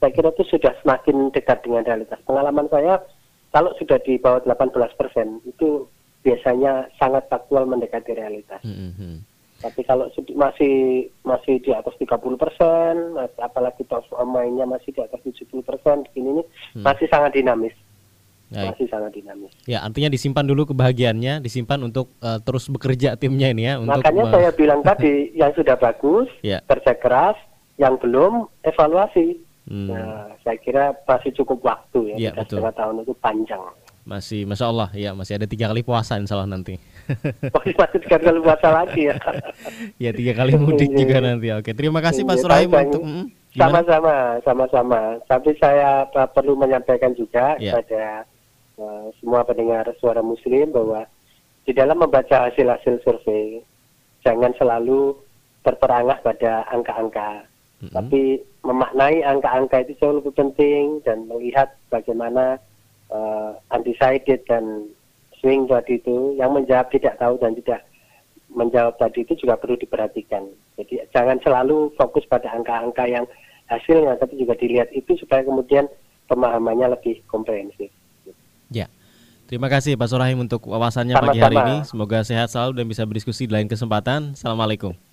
saya 0.00 0.12
kira 0.12 0.28
itu 0.32 0.44
sudah 0.48 0.72
semakin 0.84 1.32
dekat 1.32 1.64
dengan 1.64 1.84
realitas. 1.84 2.20
Pengalaman 2.24 2.68
saya 2.72 3.00
kalau 3.52 3.72
sudah 3.76 4.00
di 4.04 4.16
bawah 4.20 4.40
18 4.44 4.72
persen 5.00 5.40
itu 5.48 5.84
biasanya 6.24 6.88
sangat 6.96 7.28
faktual 7.28 7.64
mendekati 7.68 8.12
realitas. 8.12 8.60
Hmm, 8.64 8.92
hmm. 8.96 9.16
Tapi 9.56 9.80
kalau 9.82 10.06
masih 10.36 10.74
masih 11.24 11.58
di 11.58 11.72
atas 11.72 11.96
30 11.96 12.36
persen, 12.36 13.16
apalagi 13.40 13.88
top 13.88 14.04
mainnya 14.22 14.68
masih 14.68 14.92
di 14.92 15.00
atas 15.00 15.20
70 15.24 15.64
persen, 15.64 16.04
ini 16.12 16.44
Hmm. 16.76 16.84
masih 16.84 17.08
sangat 17.08 17.32
dinamis, 17.32 17.72
Baik. 18.52 18.76
masih 18.76 18.86
sangat 18.92 19.16
dinamis. 19.16 19.48
Ya, 19.64 19.80
artinya 19.80 20.12
disimpan 20.12 20.44
dulu 20.44 20.68
kebahagiaannya, 20.70 21.40
disimpan 21.40 21.80
untuk 21.82 22.12
eh, 22.20 22.38
terus 22.44 22.68
bekerja 22.68 23.16
timnya 23.16 23.48
ini 23.48 23.64
ya 23.64 23.74
untuk 23.80 23.96
Makanya 23.96 24.24
saya 24.28 24.50
bilang 24.52 24.80
tadi 24.92 25.32
yang 25.32 25.50
sudah 25.56 25.74
bagus, 25.74 26.28
Ya. 26.44 26.60
kerja 26.68 26.92
keras, 26.92 27.36
yang 27.80 27.96
belum 27.96 28.52
evaluasi. 28.60 29.40
Hmm. 29.66 29.90
Nah, 29.90 30.30
saya 30.46 30.62
kira 30.62 30.94
masih 31.02 31.34
cukup 31.34 31.58
waktu 31.64 32.14
ya, 32.14 32.30
tiga 32.30 32.44
betul. 32.44 32.62
setengah 32.62 32.74
tahun 32.76 32.96
itu 33.02 33.14
panjang. 33.18 33.64
Masih 34.06 34.46
masya 34.46 34.70
Allah 34.70 34.88
ya 34.94 35.10
masih 35.18 35.34
ada 35.34 35.50
tiga 35.50 35.66
kali 35.66 35.82
puasa 35.82 36.14
insya 36.16 36.38
Allah 36.38 36.54
nanti. 36.54 36.78
Oh, 37.54 37.62
masih 37.62 37.98
tiga 38.06 38.18
kali 38.22 38.38
puasa 38.38 38.68
lagi 38.70 39.10
ya. 39.10 39.14
ya 39.98 40.10
tiga 40.14 40.32
kali 40.38 40.54
mudik 40.54 40.90
Iya. 40.94 40.98
juga 41.02 41.16
nanti. 41.22 41.46
Oke, 41.54 41.70
terima 41.74 41.98
kasih 41.98 42.22
Pak 42.22 42.38
Iya, 42.38 42.42
Surahim 42.42 42.70
baik, 42.70 42.86
untuk 42.90 43.02
mm, 43.02 43.24
gimana? 43.50 43.58
Sama-sama, 43.58 44.14
sama-sama. 44.46 45.00
Tapi 45.26 45.50
saya 45.58 46.06
perlu 46.10 46.54
menyampaikan 46.54 47.14
juga 47.18 47.58
Iya. 47.58 47.78
kepada 47.78 48.02
uh, 48.78 49.06
semua 49.18 49.42
pendengar 49.42 49.86
suara 49.98 50.22
Muslim 50.22 50.70
bahwa 50.70 51.06
di 51.66 51.74
dalam 51.74 51.98
membaca 51.98 52.46
hasil-hasil 52.46 53.02
survei 53.02 53.62
jangan 54.22 54.54
selalu 54.58 55.14
berperangah 55.66 56.22
pada 56.22 56.62
angka-angka. 56.70 57.42
Mm-hmm. 57.82 57.94
Tapi 57.94 58.22
memaknai 58.66 59.18
angka-angka 59.22 59.82
itu 59.86 59.92
jauh 59.98 60.18
lebih 60.22 60.34
penting 60.34 61.02
dan 61.06 61.26
melihat 61.26 61.74
bagaimana 61.90 62.58
uh, 63.10 63.58
undecided 63.74 64.42
dan 64.46 64.90
swing 65.38 65.68
tadi 65.68 66.00
itu 66.00 66.34
yang 66.38 66.54
menjawab 66.56 66.88
tidak 66.90 67.18
tahu 67.20 67.38
dan 67.38 67.54
tidak 67.58 67.84
menjawab 68.52 68.94
tadi 68.96 69.22
itu 69.26 69.34
juga 69.36 69.58
perlu 69.58 69.76
diperhatikan. 69.76 70.46
Jadi 70.80 71.02
jangan 71.12 71.38
selalu 71.42 71.92
fokus 71.98 72.24
pada 72.24 72.48
angka-angka 72.52 73.04
yang 73.04 73.24
hasilnya, 73.68 74.16
tapi 74.16 74.38
juga 74.38 74.54
dilihat 74.56 74.88
itu 74.94 75.18
supaya 75.18 75.42
kemudian 75.42 75.90
pemahamannya 76.30 76.96
lebih 76.96 77.22
komprehensif. 77.26 77.90
Ya. 78.70 78.90
Terima 79.46 79.70
kasih 79.70 79.94
Pak 79.94 80.10
Surahim 80.10 80.42
untuk 80.42 80.66
wawasannya 80.66 81.14
Sama-sama. 81.14 81.30
pagi 81.30 81.40
hari 81.42 81.56
ini. 81.62 81.76
Semoga 81.86 82.18
sehat 82.26 82.50
selalu 82.50 82.82
dan 82.82 82.86
bisa 82.90 83.06
berdiskusi 83.06 83.46
di 83.46 83.54
lain 83.54 83.70
kesempatan. 83.70 84.34
Assalamualaikum. 84.34 85.05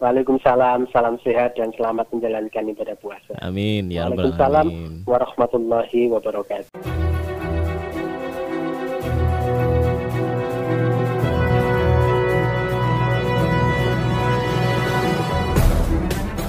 Waalaikumsalam, 0.00 0.88
salam 0.96 1.20
sehat 1.20 1.60
dan 1.60 1.76
selamat 1.76 2.08
menjalankan 2.08 2.72
ibadah 2.72 2.96
puasa. 2.96 3.36
Amin 3.44 3.92
ya 3.92 4.08
Waalaikumsalam 4.08 5.04
warahmatullahi 5.04 6.08
wabarakatuh. 6.08 6.72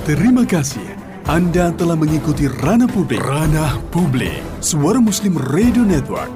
Terima 0.08 0.44
kasih. 0.44 0.84
Anda 1.30 1.72
telah 1.78 1.96
mengikuti 1.96 2.50
Ranah 2.50 2.90
Publik. 2.92 3.24
Ranah 3.24 3.80
Publik. 3.94 4.44
Suara 4.60 5.00
Muslim 5.00 5.40
Radio 5.40 5.88
Network. 5.88 6.28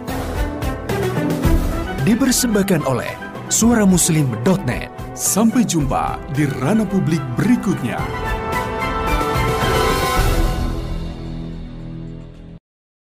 Dipersembahkan 2.07 2.87
oleh 2.87 3.09
suaramuslim.net. 3.51 4.94
Sampai 5.15 5.63
jumpa 5.63 6.19
di 6.35 6.43
ranah 6.43 6.83
publik 6.83 7.23
berikutnya. 7.39 7.95